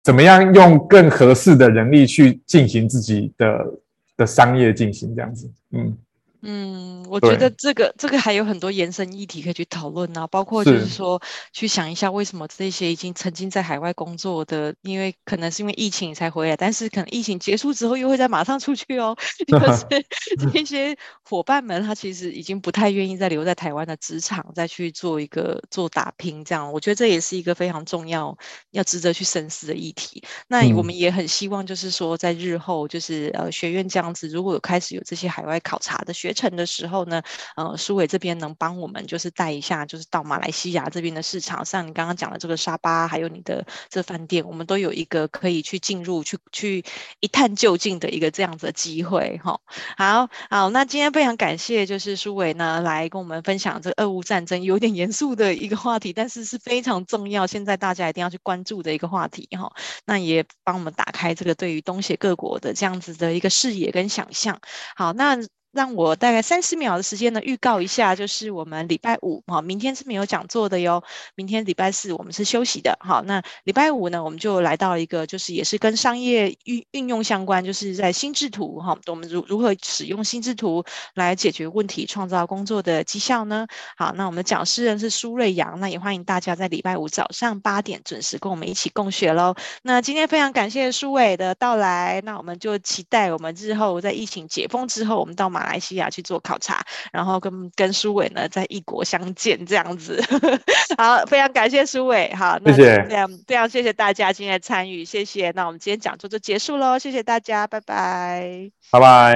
[0.02, 3.74] 怎么样用更合适的人力去进行自己的
[4.16, 5.50] 的商业进行这样子？
[5.72, 5.96] 嗯。
[6.42, 11.20] 嗯，我觉得这个这个还有很多延伸议题可以去讨论啊，包括就是说
[11.52, 19.14] 去想一下为什么这些已经曾经在海外工作的，因为可能是因为疫情才回来，但是可能疫情结束之后又会再马上出去哦。
[19.58, 19.84] 可是
[20.52, 28.36] 这些伙伴们他其实已经不太愿意再留在台湾的职场再去做一个做打拼，这样我觉得这也是一个非常重要
[28.70, 30.22] 要值得去深思的议题。
[30.48, 37.20] 那我们也很希望就是说在日后就是呃学院这样子如果有开始有这些海外考察的学学程的时候呢，
[37.56, 46.84] 呃，苏伟这边能帮我们就是带一下，就是到马来西亚这边的市场，像你刚刚讲的这个沙巴，还有你的这饭店，我们都有一个可以去进入、去去
[47.18, 49.58] 一探究竟的一个这样子的机会，哈。
[49.96, 59.72] 好好，那今天非常感谢，就是苏伟呢来跟我们分享这个俄乌战争，有点严肃的一个话题，但是是非常重要，现在大家一定要去关注的一个话题，哈。
[60.04, 64.60] 那也帮我们打开这个对于东协各国的这样子的一个视野跟想象。
[64.94, 65.36] 好，那。
[65.72, 71.02] 让我大概三十秒的时间呢，预告一下，就是我们礼拜五哈，明天是没有讲座的哟。
[71.36, 83.64] 明天礼拜四我们是休息的，好，那礼拜五呢，我们就来到一个，就是也是跟商业运运用相关，就是在心智图哈，我们如如何使用心智图来解决问题，创造工作的绩效呢？
[83.96, 89.54] 好，那我们讲师人是苏瑞阳，那也欢迎大家在礼拜五早上八点准时跟我们一起共学喽。
[89.82, 95.59] 那今天非常感谢苏伟的到来，那我们就期待我们日后在疫情解封之后，我们到马。
[95.60, 96.82] 马来西亚去做考察，
[97.12, 100.22] 然后跟跟苏伟呢在异国相见这样子。
[100.96, 102.32] 好，非常感谢苏伟。
[102.34, 105.50] 好，那谢谢，非常非常谢谢大家今天的参与，谢谢。
[105.50, 109.34] 那我们今天讲座就结束喽，谢谢大家，拜拜，拜拜，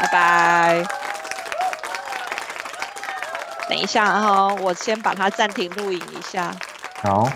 [0.00, 0.86] 拜拜。
[3.68, 6.56] 等一下哈，我先把它暂停录影一下。
[7.02, 7.30] 好。